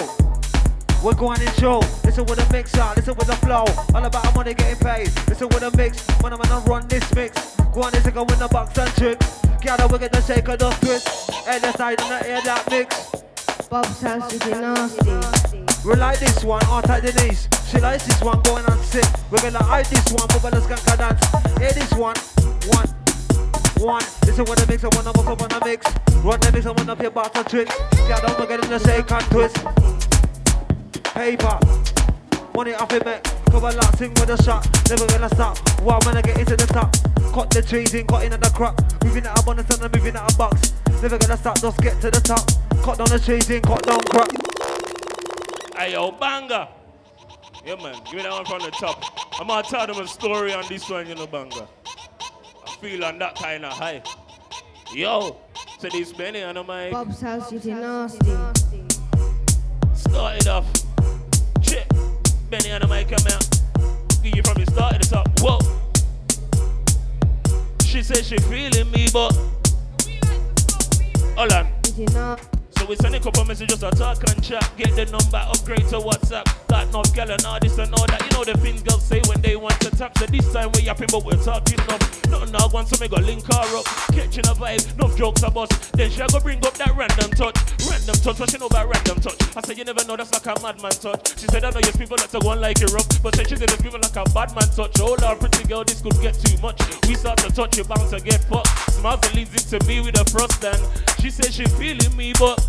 We're 1.01 1.13
going 1.13 1.41
in 1.41 1.51
show. 1.53 1.79
Listen 2.03 2.25
with 2.25 2.39
the 2.39 2.47
mix 2.51 2.77
out, 2.77 2.97
listen 2.97 3.15
with 3.15 3.27
the 3.27 3.37
flow. 3.37 3.63
All 3.95 4.03
about 4.03 4.35
money 4.35 4.53
getting 4.53 4.79
paid. 4.83 5.07
Listen 5.29 5.47
with 5.47 5.61
the 5.61 5.71
mix. 5.77 6.05
When 6.21 6.33
I'm 6.33 6.41
gonna 6.41 6.59
run 6.65 6.85
this 6.89 7.13
mix. 7.15 7.55
Go 7.73 7.83
on 7.83 7.95
and 7.95 8.13
go 8.13 8.23
in 8.23 8.39
the 8.39 8.49
box 8.49 8.77
and 8.77 8.93
tricks. 8.95 9.39
We 9.43 9.97
get 9.97 10.11
the 10.11 10.21
shake 10.21 10.47
of 10.49 10.59
the 10.59 10.69
twist. 10.81 11.31
And 11.47 11.63
the 11.63 11.71
side 11.77 12.01
and 12.01 12.11
the 12.11 12.29
air 12.29 12.41
that 12.41 12.69
mix. 12.69 13.11
Bob's 13.69 14.01
house 14.01 14.33
is 14.33 14.45
nasty. 14.45 15.72
We 15.85 15.95
like 15.95 16.17
this 16.17 16.45
one, 16.45 16.63
on 16.67 16.81
tight 16.83 17.03
Denise. 17.03 17.49
She 17.69 17.77
likes 17.77 18.05
this 18.05 18.21
one, 18.21 18.41
going 18.43 18.63
on 18.67 18.79
sit. 18.79 19.05
We're 19.29 19.41
gonna 19.41 19.61
hide 19.61 19.85
this 19.87 20.13
one, 20.13 20.27
gonna 20.39 20.61
skunk 20.61 20.79
a 20.87 20.95
dance. 20.95 21.19
Hear 21.59 21.73
this 21.73 21.91
one, 21.91 22.15
one, 22.71 22.87
one. 23.83 24.03
This 24.21 24.37
Listen 24.39 24.45
when 24.45 24.57
the 24.59 24.65
mix, 24.69 24.83
I 24.85 24.87
wanna 24.95 25.11
bust 25.11 25.27
up 25.27 25.41
on 25.41 25.49
the 25.49 25.59
mix. 25.65 25.85
Run 26.23 26.39
the 26.39 26.51
mix, 26.53 26.65
I 26.65 26.71
wanna 26.71 26.95
play 26.95 27.07
of 27.07 27.47
tricks. 27.47 27.75
Yeah, 28.07 28.21
don't 28.21 28.37
forget 28.39 28.63
in 28.63 28.69
the 28.69 28.79
and 28.79 29.25
twist. 29.27 29.59
Paper, 31.03 31.59
money 32.55 32.73
off 32.75 32.93
it, 32.93 33.03
mate. 33.03 33.23
Cover 33.51 33.71
lot, 33.75 33.97
sing 33.97 34.13
with 34.15 34.29
a 34.29 34.41
shot. 34.41 34.63
Never 34.89 35.05
gonna 35.07 35.27
stop. 35.35 35.59
Wow, 35.81 35.99
when 36.05 36.15
I 36.15 36.21
get 36.21 36.37
into 36.39 36.55
the 36.55 36.67
top. 36.67 36.95
Cut 37.33 37.51
the 37.51 37.61
trees 37.61 37.93
in, 37.93 38.07
cut 38.07 38.23
in 38.23 38.31
at 38.31 38.39
the 38.39 38.49
crop. 38.51 38.79
Moving 39.03 39.27
out 39.27 39.37
of 39.37 39.43
abundance 39.43 39.69
and 39.75 39.83
I'm 39.83 39.91
moving 39.91 40.15
out 40.15 40.31
of 40.31 40.37
box. 40.37 40.71
Never 41.01 41.17
gonna 41.17 41.35
stop, 41.35 41.59
just 41.59 41.77
get 41.81 41.99
to 41.99 42.09
the 42.09 42.21
top. 42.21 42.47
Cut 42.85 42.99
down 42.99 43.09
the 43.09 43.19
trees 43.19 43.49
in, 43.49 43.61
cut 43.61 43.83
down 43.83 43.99
crop. 44.07 44.52
Hey 45.75 45.93
yo, 45.93 46.11
banger. 46.11 46.67
Yeah 47.65 47.75
man, 47.75 47.95
give 48.05 48.13
me 48.13 48.21
that 48.21 48.31
one 48.31 48.45
from 48.45 48.59
the 48.59 48.69
top. 48.69 49.03
I'm 49.39 49.47
gonna 49.47 49.63
tell 49.63 49.87
them 49.87 49.97
a 49.97 50.07
story 50.07 50.53
on 50.53 50.63
this 50.69 50.87
one, 50.87 51.07
you 51.07 51.15
know, 51.15 51.25
banger. 51.25 51.67
I 52.67 52.75
feel 52.79 53.03
on 53.03 53.17
that 53.17 53.35
kind 53.35 53.65
of 53.65 53.73
high. 53.73 54.03
Yo, 54.93 55.37
so 55.79 55.89
this 55.89 56.13
Benny 56.13 56.43
on 56.43 56.55
the 56.55 56.63
mic 56.63 56.91
Bob's 56.91 57.21
house 57.21 57.51
is 57.51 57.65
nasty. 57.65 58.19
started 59.95 60.47
off. 60.47 60.65
Shit, 61.63 61.91
Benny 62.51 62.71
on 62.71 62.81
the 62.81 62.87
mic 62.87 63.09
come 63.09 63.25
out. 63.31 63.49
Give 64.21 64.35
you 64.35 64.43
from 64.43 64.63
the 64.63 64.71
start 64.71 64.93
to 64.93 64.99
the 64.99 65.15
top. 65.15 65.27
Whoa. 65.39 65.57
She 67.83 68.03
said 68.03 68.23
she 68.23 68.37
feeling 68.37 68.91
me, 68.91 69.07
but 69.11 69.31
hold 71.35 71.51
on. 71.51 71.67
So 72.83 72.89
we 72.89 72.97
send 72.97 73.15
a 73.15 73.19
couple 73.21 73.45
messages 73.45 73.79
to 73.79 73.89
talk 73.91 74.19
and 74.27 74.43
chat. 74.43 74.69
Get 74.75 74.93
the 74.93 75.05
number, 75.05 75.39
upgrade 75.39 75.87
to 75.87 76.03
WhatsApp. 76.03 76.43
Got 76.67 76.91
no 76.91 77.01
girl 77.15 77.31
and 77.31 77.45
all 77.45 77.57
this 77.57 77.77
and 77.77 77.93
all 77.95 78.05
that. 78.07 78.19
You 78.19 78.31
know 78.35 78.43
the 78.43 78.59
things 78.59 78.83
girls 78.83 79.05
say 79.07 79.21
when 79.31 79.39
they 79.39 79.55
want 79.55 79.79
to 79.87 79.91
tap. 79.91 80.17
So 80.17 80.25
this 80.25 80.51
time 80.51 80.67
we're 80.75 80.83
yapping, 80.83 81.07
but 81.09 81.23
we're 81.23 81.39
talking 81.39 81.79
up. 81.87 82.03
Nothing 82.27 82.51
now 82.51 82.67
want 82.67 82.89
so 82.89 82.99
me 82.99 83.07
go 83.07 83.23
link 83.23 83.47
her 83.47 83.63
up. 83.79 83.87
Catching 84.11 84.43
a 84.51 84.53
vibe, 84.59 84.83
no 84.99 85.07
jokes 85.15 85.43
about. 85.43 85.69
Then 85.95 86.11
she 86.11 86.19
go 86.27 86.39
bring 86.43 86.59
up 86.65 86.75
that 86.75 86.91
random 86.91 87.31
touch. 87.31 87.55
Random 87.87 88.19
touch, 88.19 88.39
what 88.43 88.51
she 88.51 88.57
know 88.59 88.67
about 88.67 88.91
random 88.91 89.15
touch? 89.23 89.39
I 89.55 89.61
said 89.63 89.77
you 89.77 89.85
never 89.85 90.03
know, 90.03 90.17
that's 90.17 90.35
like 90.35 90.43
a 90.51 90.59
madman 90.59 90.91
touch. 90.91 91.39
She 91.39 91.47
said 91.47 91.63
I 91.63 91.71
know 91.71 91.79
you 91.79 91.93
people 91.95 92.17
that 92.19 92.35
to 92.35 92.39
go 92.43 92.51
on 92.51 92.59
like 92.59 92.83
it 92.83 92.91
rough. 92.91 93.07
But 93.23 93.39
then 93.39 93.47
she 93.47 93.55
said 93.55 93.71
people 93.79 94.03
like 94.03 94.19
a 94.19 94.27
bad 94.35 94.51
man 94.59 94.67
touch. 94.75 94.99
Oh 94.99 95.15
Lord, 95.23 95.39
pretty 95.39 95.63
girl, 95.71 95.87
this 95.87 96.03
could 96.03 96.19
get 96.19 96.35
too 96.35 96.59
much. 96.59 96.83
We 97.07 97.15
start 97.15 97.39
to 97.47 97.49
touch, 97.55 97.77
you 97.79 97.87
bound 97.87 98.11
to 98.11 98.19
get 98.19 98.43
fucked. 98.51 98.91
Smart 98.91 99.23
leads 99.31 99.55
into 99.55 99.79
me 99.87 100.03
with 100.03 100.19
a 100.19 100.27
frost 100.27 100.59
and 100.67 100.83
she 101.23 101.29
says 101.29 101.55
she 101.55 101.63
feeling 101.79 102.17
me, 102.17 102.33
but 102.37 102.59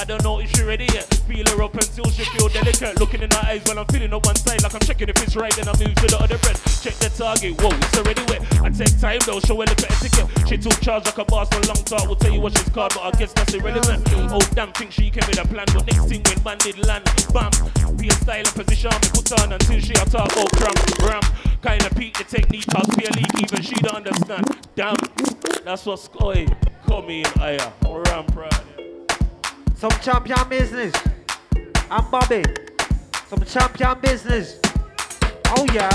I 0.00 0.04
don't 0.04 0.24
know 0.24 0.40
if 0.40 0.50
she 0.56 0.64
ready 0.64 0.88
yet. 0.94 1.04
Feel 1.28 1.44
her 1.50 1.62
up 1.62 1.74
until 1.74 2.08
she 2.08 2.24
feel 2.24 2.48
delicate. 2.48 2.98
Looking 2.98 3.20
in 3.20 3.30
her 3.30 3.44
eyes 3.44 3.60
while 3.66 3.80
I'm 3.80 3.86
feeling 3.88 4.10
on 4.14 4.22
one 4.22 4.34
side, 4.34 4.62
like 4.62 4.72
I'm 4.72 4.80
checking 4.80 5.10
if 5.10 5.22
it's 5.22 5.36
right. 5.36 5.54
Then 5.54 5.68
I 5.68 5.76
move 5.76 5.94
to 5.96 6.06
the 6.08 6.16
other 6.16 6.38
breast. 6.38 6.82
check 6.82 6.94
the 6.94 7.12
target. 7.12 7.52
Whoa, 7.60 7.68
it's 7.68 7.98
already 7.98 8.24
wet. 8.32 8.40
I 8.64 8.70
take 8.70 8.98
time 8.98 9.20
though, 9.26 9.40
show 9.40 9.60
her 9.60 9.68
at 9.68 9.76
etiquette. 9.76 10.48
She 10.48 10.56
took 10.56 10.80
charge 10.80 11.04
like 11.04 11.18
a 11.18 11.24
boss 11.26 11.52
for 11.52 11.60
long 11.68 11.84
talk. 11.84 12.08
Will 12.08 12.16
tell 12.16 12.32
you 12.32 12.40
what 12.40 12.56
she's 12.56 12.70
called, 12.70 12.94
but 12.96 13.04
I 13.04 13.10
guess 13.12 13.34
that's 13.34 13.52
irrelevant. 13.52 14.08
Oh 14.32 14.40
damn, 14.56 14.72
think 14.72 14.92
she 14.92 15.10
came 15.10 15.28
with 15.28 15.44
a 15.44 15.46
plan, 15.46 15.66
but 15.74 15.84
next 15.84 16.08
thing 16.08 16.24
when 16.24 16.42
man 16.42 16.58
did 16.64 16.80
land, 16.86 17.04
bam. 17.36 17.52
Be 18.00 18.08
a 18.08 18.16
style 18.24 18.40
and 18.40 18.56
position 18.56 18.88
me 18.88 19.08
put 19.12 19.28
on 19.36 19.52
until 19.52 19.80
she 19.80 19.92
a 19.92 20.04
talk 20.08 20.32
about 20.32 20.48
cram, 20.56 20.76
ram. 21.04 21.24
Kinda 21.60 21.92
peak 21.92 22.16
the 22.16 22.24
technique, 22.24 22.64
talk 22.72 22.88
fear 22.96 23.12
even 23.36 23.60
she 23.60 23.76
don't 23.84 24.00
understand. 24.00 24.48
Damn, 24.74 24.96
that's 25.60 25.84
what's 25.84 26.08
going. 26.08 26.48
Some 29.76 29.90
champion 30.02 30.46
business. 30.48 30.92
I'm 31.90 32.10
Bobby. 32.10 32.44
Some 33.28 33.42
champion 33.44 33.98
business. 34.00 34.60
Oh 35.46 35.66
yeah. 35.72 35.90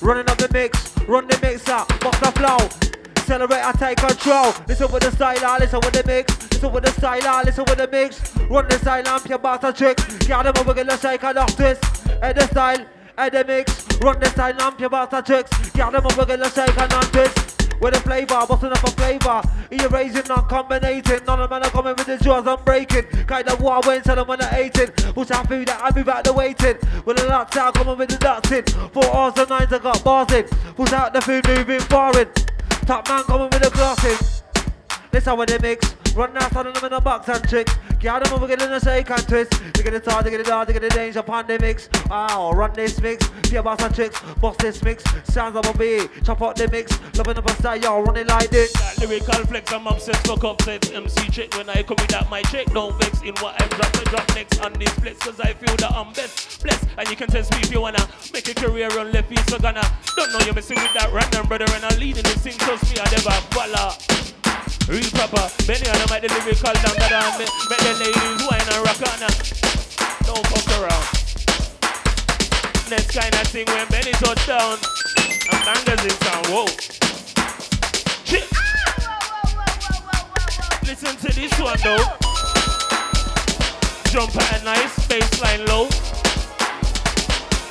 Running 0.00 0.30
up 0.30 0.38
the 0.38 0.48
mix. 0.52 0.96
Run 1.08 1.26
the 1.26 1.38
mix 1.42 1.68
up. 1.68 1.88
Box 2.00 2.20
the 2.20 2.30
flow. 2.32 2.58
Celebrate, 3.26 3.62
I 3.62 3.72
take 3.72 3.98
control. 3.98 4.54
Listen 4.68 4.92
with 4.92 5.02
the 5.02 5.10
style, 5.10 5.38
ah, 5.42 5.56
listen 5.58 5.80
with 5.82 5.92
the 5.92 6.04
mix. 6.06 6.52
Listen 6.52 6.72
with 6.72 6.84
the 6.84 6.92
style, 6.92 7.20
ah, 7.24 7.42
listen 7.44 7.64
with 7.64 7.78
the 7.78 7.88
mix. 7.88 8.36
Run 8.48 8.68
the 8.68 8.78
style, 8.78 9.08
amp 9.08 9.28
your 9.28 9.40
and 9.44 9.76
tricks. 9.76 10.04
Get 10.26 10.42
them 10.44 10.54
over, 10.56 10.72
the 10.72 10.96
shake 10.98 11.24
and 11.24 11.38
off 11.38 11.56
twist. 11.56 11.82
And 12.22 12.38
the 12.38 12.46
style, 12.46 12.86
and 13.18 13.32
the 13.32 13.44
mix. 13.44 13.98
Run 13.98 14.20
the 14.20 14.26
style, 14.26 14.54
amp 14.60 14.78
your 14.78 14.94
and 14.94 15.26
tricks. 15.26 15.70
Get 15.72 15.92
them 15.92 16.06
over, 16.06 16.24
the 16.24 16.48
shake 16.50 16.78
and 16.78 16.92
off 16.92 17.12
twist. 17.12 17.49
With 17.80 17.94
the 17.94 18.00
flavour, 18.00 18.46
busting 18.46 18.72
up 18.72 18.84
a 18.84 18.90
flavour. 18.90 19.42
You're 19.70 19.88
raising, 19.88 20.26
non 20.28 20.46
combinating. 20.48 21.26
None 21.26 21.40
of 21.40 21.48
them 21.48 21.62
are 21.62 21.70
coming 21.70 21.94
with 21.96 22.06
the 22.06 22.18
jaws, 22.18 22.46
I'm 22.46 22.62
breaking. 22.62 23.04
Kind 23.26 23.48
of 23.48 23.60
war 23.60 23.80
when 23.84 24.02
tell 24.02 24.16
them 24.16 24.26
when 24.26 24.38
they're 24.38 24.66
eating. 24.66 24.88
Push 25.14 25.30
out 25.30 25.48
food 25.48 25.68
that 25.68 25.80
I 25.82 25.96
move 25.96 26.08
out 26.08 26.24
the 26.24 26.32
waiting. 26.32 26.76
With 27.06 27.16
the 27.16 27.26
nuts 27.26 27.56
out, 27.56 27.74
coming 27.74 27.96
with 27.96 28.10
the 28.10 28.18
nuts 28.18 28.52
in. 28.52 28.64
Four 28.90 29.16
hours 29.16 29.34
and 29.38 29.48
nines, 29.48 29.72
I 29.72 29.78
got 29.78 30.04
bars 30.04 30.30
in. 30.32 30.44
Push 30.76 30.92
out 30.92 31.14
the 31.14 31.20
food, 31.22 31.46
moving 31.48 31.80
foreign. 31.80 32.28
Top 32.84 33.08
man 33.08 33.22
coming 33.24 33.48
with 33.50 33.62
the 33.62 33.70
glasses. 33.70 34.42
This 35.10 35.24
how 35.24 35.42
they 35.44 35.58
mix. 35.58 35.99
Run 36.14 36.34
now, 36.34 36.46
of 36.46 36.52
them 36.52 36.84
in 36.84 36.92
a 36.92 37.00
box 37.00 37.28
and 37.28 37.48
tricks. 37.48 37.76
Get 37.98 38.24
them 38.24 38.32
over, 38.32 38.46
get 38.46 38.62
in 38.62 38.72
a 38.72 38.80
shake 38.80 39.10
and 39.10 39.28
twist. 39.28 39.52
They 39.74 39.82
get 39.82 39.94
it 39.94 40.06
hard, 40.06 40.24
they 40.24 40.30
get 40.30 40.40
it 40.40 40.46
hard, 40.48 40.68
they 40.68 40.72
get 40.72 40.82
the 40.82 40.88
danger 40.88 41.22
pandemics. 41.22 41.88
Wow, 42.08 42.52
run 42.52 42.72
this 42.72 43.00
mix. 43.00 43.30
Pure 43.42 43.62
boss 43.62 43.82
and 43.82 43.94
tricks. 43.94 44.20
Boss 44.40 44.56
this 44.56 44.82
mix. 44.82 45.04
Sounds 45.24 45.56
of 45.56 45.66
a 45.66 45.78
beat. 45.78 46.08
Chop 46.24 46.42
out 46.42 46.56
the 46.56 46.68
mix. 46.68 46.98
Loving 47.16 47.36
up 47.36 47.46
a 47.46 47.54
style, 47.56 47.76
y'all 47.76 48.02
running 48.02 48.26
like 48.26 48.50
this. 48.50 48.72
That 48.72 48.98
lyrical 48.98 49.46
flex, 49.46 49.72
I'm 49.72 49.86
obsessed, 49.86 50.26
fuck 50.26 50.44
upset 50.44 50.92
MC 50.92 51.30
trick 51.30 51.54
when 51.56 51.68
I 51.68 51.82
come 51.82 51.96
with 52.00 52.08
that 52.08 52.28
my 52.30 52.42
check 52.42 52.66
Don't 52.72 52.96
vex 53.00 53.22
in 53.22 53.34
what 53.36 53.60
I 53.60 53.66
drop, 53.68 53.96
I 53.96 54.04
drop 54.04 54.34
next 54.34 54.60
on 54.60 54.72
this 54.74 54.90
flex 54.90 55.18
Cause 55.18 55.40
I 55.40 55.52
feel 55.52 55.74
that 55.76 55.92
I'm 55.92 56.12
best, 56.12 56.62
blessed 56.62 56.86
And 56.96 57.08
you 57.08 57.16
can 57.16 57.28
test 57.28 57.52
me 57.52 57.60
if 57.60 57.72
you 57.72 57.80
wanna 57.80 58.06
Make 58.32 58.48
a 58.48 58.54
career 58.54 58.88
on 58.98 59.12
left 59.12 59.28
feet, 59.28 59.40
so 59.48 59.58
gonna 59.58 59.82
Don't 60.16 60.32
know 60.32 60.38
you're 60.44 60.54
messing 60.54 60.76
with 60.76 60.94
that 60.94 61.12
random 61.12 61.46
brother 61.48 61.66
And 61.74 61.84
I'm 61.84 61.98
leading 61.98 62.22
this 62.22 62.38
thing, 62.38 62.54
trust 62.58 62.94
me, 62.94 63.00
I 63.00 63.10
never 63.10 63.30
follow 63.52 64.39
Real 64.90 65.06
proper, 65.14 65.46
Benny 65.70 65.86
and 65.86 66.02
I 66.02 66.06
make 66.10 66.26
the 66.26 66.34
lyrical 66.42 66.74
down 66.82 66.98
the 66.98 67.06
down 67.06 67.38
Make 67.38 67.78
the 67.78 67.94
ladies 68.02 68.42
wine 68.50 68.66
and 68.74 68.82
rock 68.82 68.98
on. 69.06 69.22
Don't 70.26 70.42
fuck 70.50 70.66
around 70.82 71.06
Next 72.90 73.14
kind 73.14 73.32
of 73.32 73.46
thing 73.46 73.66
when 73.70 73.86
Benny 73.86 74.10
touch 74.18 74.44
down 74.48 74.78
bangers 75.64 76.04
in 76.04 76.10
sound, 76.10 76.46
whoa. 76.48 76.64
Listen 80.82 81.16
to 81.16 81.30
this 81.34 81.54
one 81.60 81.78
though. 81.84 82.04
Jump 84.10 84.34
at 84.36 84.60
a 84.60 84.64
nice 84.64 85.06
baseline 85.06 85.66
low. 85.68 85.86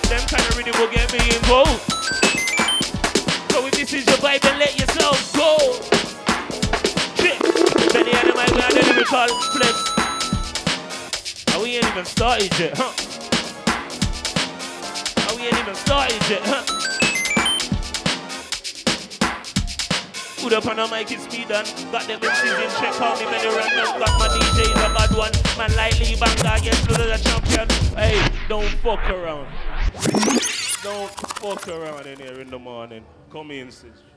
Them 0.08 0.26
kind 0.28 0.46
of 0.48 0.58
rhythm 0.58 0.80
will 0.80 0.92
get 0.92 1.12
me 1.12 1.20
involved. 1.36 1.82
So 3.52 3.68
if 3.68 3.74
this 3.74 3.94
is 3.94 4.06
your 4.06 4.18
vibe, 4.18 4.40
then 4.42 4.60
let 4.60 4.80
yourself 4.80 5.34
go. 5.34 5.99
Benny 7.94 8.12
and 8.12 8.30
the 8.30 8.36
mic, 8.36 8.52
we 8.54 8.62
are 8.62 8.72
the 8.72 8.82
lyrical 8.86 9.28
flex. 9.56 9.76
And 11.54 11.64
we 11.64 11.78
ain't 11.78 11.86
even 11.86 12.06
started 12.06 12.52
yet, 12.60 12.74
huh? 12.76 12.92
And 15.28 15.34
we 15.40 15.48
ain't 15.48 15.58
even 15.58 15.76
started 15.76 16.22
yet, 16.30 16.42
huh? 16.44 16.64
Put 20.42 20.54
up 20.54 20.66
on 20.68 20.80
a 20.80 20.88
mic, 20.88 21.12
it's 21.12 21.24
speed 21.24 21.52
and 21.52 21.68
got 21.92 22.08
them 22.08 22.20
MCs 22.20 22.64
in 22.64 22.70
check. 22.80 22.94
Call 22.94 23.16
me 23.20 23.26
Benny 23.26 23.50
Random, 23.50 24.00
got 24.00 24.20
my 24.20 24.28
DJs 24.28 24.72
a 24.72 24.94
bad 24.96 25.12
one. 25.16 25.32
Man 25.58 25.72
Lee 26.00 26.16
Banger, 26.16 26.58
yes, 26.64 26.80
the 26.88 27.18
champion. 27.24 27.68
Hey, 27.96 28.18
don't 28.48 28.70
fuck 28.82 29.04
around. 29.10 29.48
Don't 30.82 31.12
fuck 31.12 31.68
around 31.68 32.08
in 32.08 32.18
here 32.18 32.40
in 32.40 32.50
the 32.50 32.58
morning. 32.58 33.04
Come 33.30 33.52
in, 33.52 33.70
sis. 33.70 34.09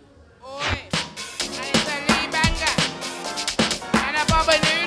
And 4.49 4.82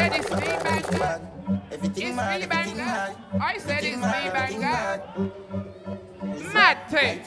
said 0.00 0.12
it's 0.14 0.30
Lee 0.30 0.56
banger. 0.64 1.20
It's 1.70 1.98
Lee 1.98 2.46
banger. 2.46 3.16
I 3.40 3.58
said 3.58 3.84
it's 3.84 3.96
Lee 3.96 4.30
banger. 4.36 5.02
Mad 6.54 6.78
thing. 6.90 7.20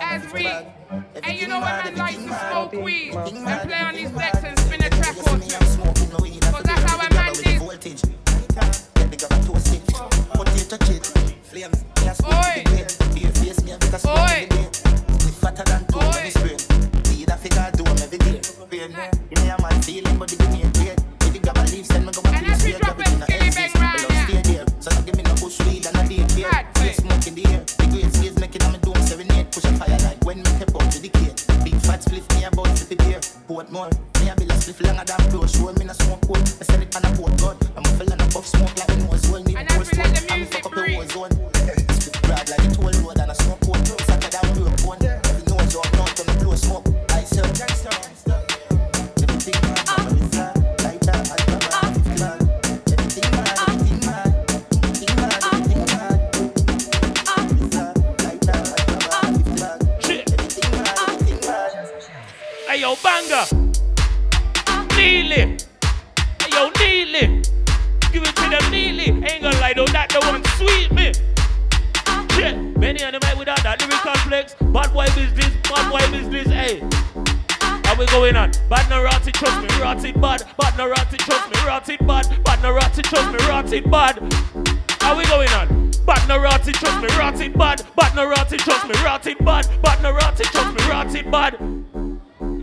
As 0.00 0.32
we, 0.32 0.46
and 0.46 1.40
you 1.40 1.48
know 1.48 1.60
when 1.60 1.84
man 1.84 1.96
likes 1.96 2.16
to 2.16 2.48
smoke 2.50 2.72
weed 2.72 3.14
and 3.14 3.68
play 3.68 3.80
on 3.80 3.94
his 3.94 4.10
decks 4.10 4.44
and 4.44 4.63
rotted, 90.24 90.46
trust 90.46 90.74
me, 90.76 90.88
rotted 90.88 91.30
bad. 91.30 91.52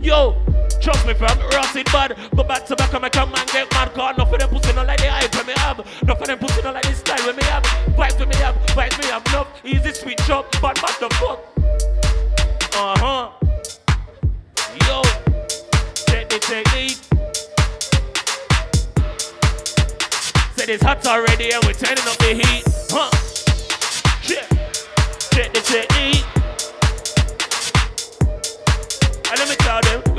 Yo, 0.02 0.34
trust 0.80 1.06
me, 1.06 1.14
fam, 1.14 1.38
rotted 1.50 1.86
bad. 1.86 2.16
Go 2.34 2.42
back 2.44 2.66
to 2.66 2.76
back 2.76 2.92
and 2.92 3.02
make 3.02 3.16
a 3.16 3.26
man 3.26 3.46
get 3.52 3.70
mad. 3.72 3.92
Cause 3.94 4.14
enough 4.14 4.32
of 4.32 4.38
them 4.38 4.50
pussy 4.50 4.72
not 4.74 4.86
like 4.86 5.00
the 5.00 5.10
hype 5.10 5.34
when 5.34 5.46
me 5.46 5.52
have. 5.56 5.78
Enough 6.02 6.20
of 6.20 6.26
them 6.26 6.38
pussy 6.38 6.62
not 6.62 6.74
like 6.74 6.84
the 6.84 6.94
style 6.94 7.26
when 7.26 7.36
me 7.36 7.44
have. 7.44 7.62
Vibes 7.96 8.18
when 8.18 8.28
me 8.28 8.36
have, 8.36 8.56
vibes 8.76 8.98
me 8.98 9.06
have. 9.06 9.26
Enough 9.26 9.48
easy 9.64 9.92
switch 9.92 10.30
up, 10.30 10.50
bad 10.60 10.74
bad 10.80 10.96
the 11.00 11.08
fuck. 11.20 11.40
Uh 12.74 12.98
huh. 12.98 13.30
Yo, 14.86 15.02
check 16.06 16.28
the 16.28 16.38
technique. 16.40 16.98
Said 20.56 20.68
it's 20.68 20.82
hot 20.82 21.06
already 21.06 21.52
and 21.52 21.64
we're 21.64 21.74
turning 21.74 22.06
up 22.08 22.16
the 22.18 22.34
heat. 22.34 22.71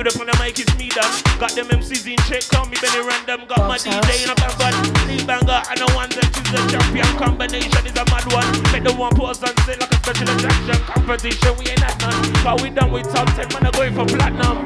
Good 0.04 0.16
up 0.16 0.20
on 0.20 0.28
the 0.28 0.36
mic, 0.44 0.60
it's 0.60 0.76
me 0.76 0.90
done. 0.90 1.08
Got 1.40 1.56
them 1.56 1.68
MCs 1.68 2.04
in 2.04 2.20
check, 2.28 2.44
call 2.52 2.66
me 2.68 2.76
Benny 2.82 3.00
Random. 3.08 3.48
Got 3.48 3.68
my 3.68 3.78
DJ 3.78 4.24
in 4.24 4.30
a 4.30 4.36
bad 4.36 4.76
Lee 5.08 5.24
banger, 5.24 5.64
and 5.72 5.80
the 5.80 5.88
one 5.96 6.10
that 6.12 6.28
choose 6.36 6.52
the 6.52 6.60
champion 6.68 7.08
combination 7.16 7.84
is 7.88 7.96
a 7.96 8.04
mad 8.12 8.28
one. 8.36 8.48
Make 8.76 8.84
the 8.84 8.94
one 8.94 9.16
pause 9.16 9.42
and 9.44 9.56
say 9.64 9.80
like 9.80 9.92
a 9.92 9.98
special 10.04 10.28
attraction. 10.28 10.80
Competition, 10.92 11.56
we 11.56 11.72
ain't 11.72 11.80
that 11.80 11.96
none. 12.04 12.20
Cause 12.44 12.60
we 12.62 12.70
done 12.70 12.92
with 12.92 13.08
top 13.12 13.32
10, 13.32 13.48
man, 13.56 13.64
I'm 13.64 13.72
going 13.72 13.96
for 13.96 14.06
platinum. 14.06 14.58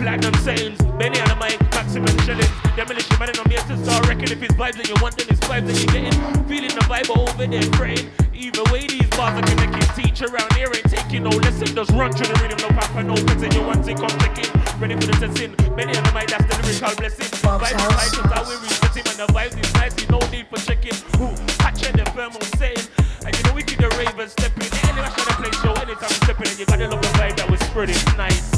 Platinum 0.00 0.34
sayings, 0.40 0.80
Benny 0.96 1.20
on 1.20 1.28
the 1.28 1.36
mic, 1.36 1.60
maximum 1.76 2.16
shillings. 2.24 2.52
Demolition 2.72 3.16
man, 3.20 3.36
I'm 3.36 3.50
here 3.52 3.60
to 3.68 3.76
start 3.84 4.08
wrecking. 4.08 4.32
If 4.32 4.40
it's 4.40 4.54
vibes 4.56 4.80
that 4.80 4.88
you 4.88 4.96
want, 5.04 5.16
then 5.20 5.28
it's 5.28 5.44
vibes 5.44 5.68
that 5.68 5.76
you're 5.76 5.92
getting. 5.92 6.16
Feeling 6.48 6.72
the 6.72 6.84
vibe 6.88 7.12
over 7.12 7.46
there, 7.46 7.68
praying. 7.76 8.08
Either 8.42 8.64
way, 8.72 8.84
these 8.88 9.06
bars 9.10 9.38
are 9.38 9.54
gonna 9.54 9.70
get 9.70 9.94
teach 9.94 10.20
around 10.20 10.52
here. 10.54 10.66
Ain't 10.66 10.90
taking 10.90 11.22
no 11.22 11.30
lesson, 11.30 11.68
just 11.78 11.92
run 11.92 12.10
through 12.10 12.26
the 12.26 12.34
rhythm, 12.42 12.58
no 12.58 12.74
papa, 12.74 13.00
no 13.04 13.14
pretend. 13.14 13.54
You 13.54 13.62
want 13.62 13.84
to 13.84 13.94
come 13.94 14.10
check 14.18 14.34
in, 14.34 14.50
ready 14.82 14.98
for 14.98 15.06
the 15.06 15.14
testing. 15.14 15.54
Benny 15.78 15.94
on 15.94 16.02
the 16.02 16.10
mic, 16.10 16.26
that's 16.26 16.42
the 16.50 16.58
lyrical 16.58 16.90
blessing. 16.98 17.30
Vibes 17.38 17.70
is 17.70 17.86
nice, 17.94 18.10
that's 18.18 18.34
how 18.34 18.42
we 18.42 18.58
reset 18.66 18.98
him, 18.98 19.06
and 19.14 19.18
the 19.22 19.26
vibes 19.30 19.54
is 19.62 19.72
nice, 19.78 19.94
no 20.10 20.18
need 20.34 20.50
for 20.50 20.58
checking. 20.58 20.98
Who, 21.22 21.30
catching 21.62 21.94
the 21.94 22.02
firm 22.18 22.34
on 22.34 22.42
saying. 22.58 22.82
And 23.22 23.30
you 23.30 23.42
know 23.46 23.54
we 23.54 23.62
keep 23.62 23.78
the 23.78 23.94
ravers 23.94 24.32
stepping. 24.32 24.66
Any 24.90 24.98
rush 24.98 25.14
on 25.22 25.26
the 25.30 25.34
place, 25.38 25.54
show 25.62 25.78
anytime 25.78 26.10
we 26.10 26.18
stepping 26.26 26.50
in, 26.50 26.58
you 26.58 26.66
gotta 26.66 26.90
love 26.90 26.98
the 26.98 27.14
vibe 27.14 27.38
that 27.38 27.46
was 27.46 27.62
spreading. 27.62 27.94
Nice. 28.18 28.50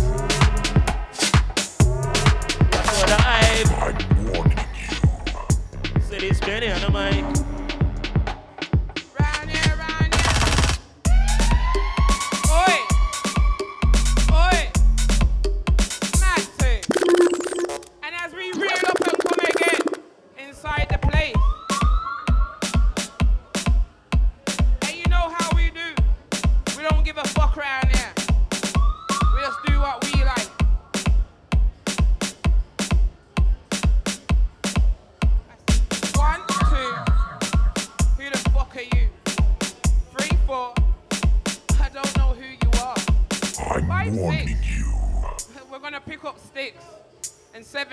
That's 2.73 3.05
what 3.05 3.13
I 3.21 3.53
Say 6.09 6.25
this 6.25 6.41
Benny 6.41 6.73
on 6.73 6.81
the 6.81 6.89
mic. 6.89 7.64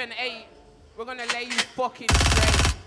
Seven, 0.01 0.15
eight. 0.19 0.47
We're 0.97 1.05
gonna 1.05 1.25
lay 1.33 1.43
you 1.43 1.51
fucking 1.51 2.07
straight. 2.09 2.80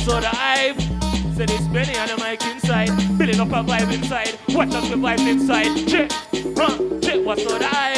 What's 0.00 0.14
all 0.14 0.20
the 0.22 0.28
hype? 0.28 0.80
Said 1.36 1.50
it's 1.50 1.66
Benny 1.68 1.94
on 1.98 2.08
the 2.08 2.16
mic 2.16 2.42
inside, 2.46 2.88
building 3.18 3.38
up 3.38 3.48
a 3.48 3.62
vibe 3.62 3.92
inside. 3.92 4.38
Watch 4.48 4.72
out 4.72 4.88
the 4.88 4.96
vibe 4.96 5.28
inside. 5.28 5.86
Check, 5.86 6.10
huh? 6.56 7.00
Check. 7.02 7.22
What's 7.22 7.44
all 7.44 7.58
the 7.58 7.66
hype? 7.66 7.89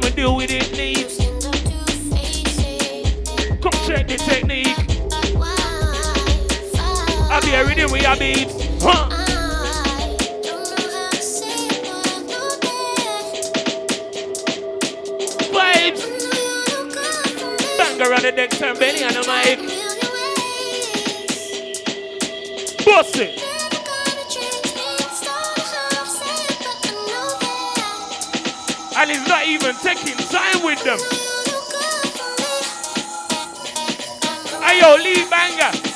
I'ma 0.00 0.10
deal 0.10 0.36
with 0.36 0.50
it, 0.52 0.70
needs. 0.76 1.18
Come 3.60 3.72
check 3.84 4.06
the 4.06 4.16
technique. 4.16 4.78
I'll 7.28 7.42
be 7.42 7.52
a 7.52 7.66
reading 7.66 7.90
with 7.90 8.02
your 8.02 8.16
beats. 8.16 8.54
Huh? 8.80 9.08
Vibes. 15.50 16.02
Banger 17.76 18.14
on 18.14 18.22
the 18.22 18.32
deck, 18.36 18.50
turn 18.50 18.78
Benny 18.78 19.02
on 19.02 19.14
the 19.14 19.24
mic. 19.26 19.58
Bust 22.84 23.16
it. 23.16 23.37
And 29.00 29.10
he's 29.10 29.28
not 29.28 29.46
even 29.46 29.76
taking 29.76 30.16
time 30.16 30.64
with 30.64 30.82
them. 30.82 30.98
Ayo, 34.60 34.98
Lee 34.98 35.24
Banger. 35.30 35.87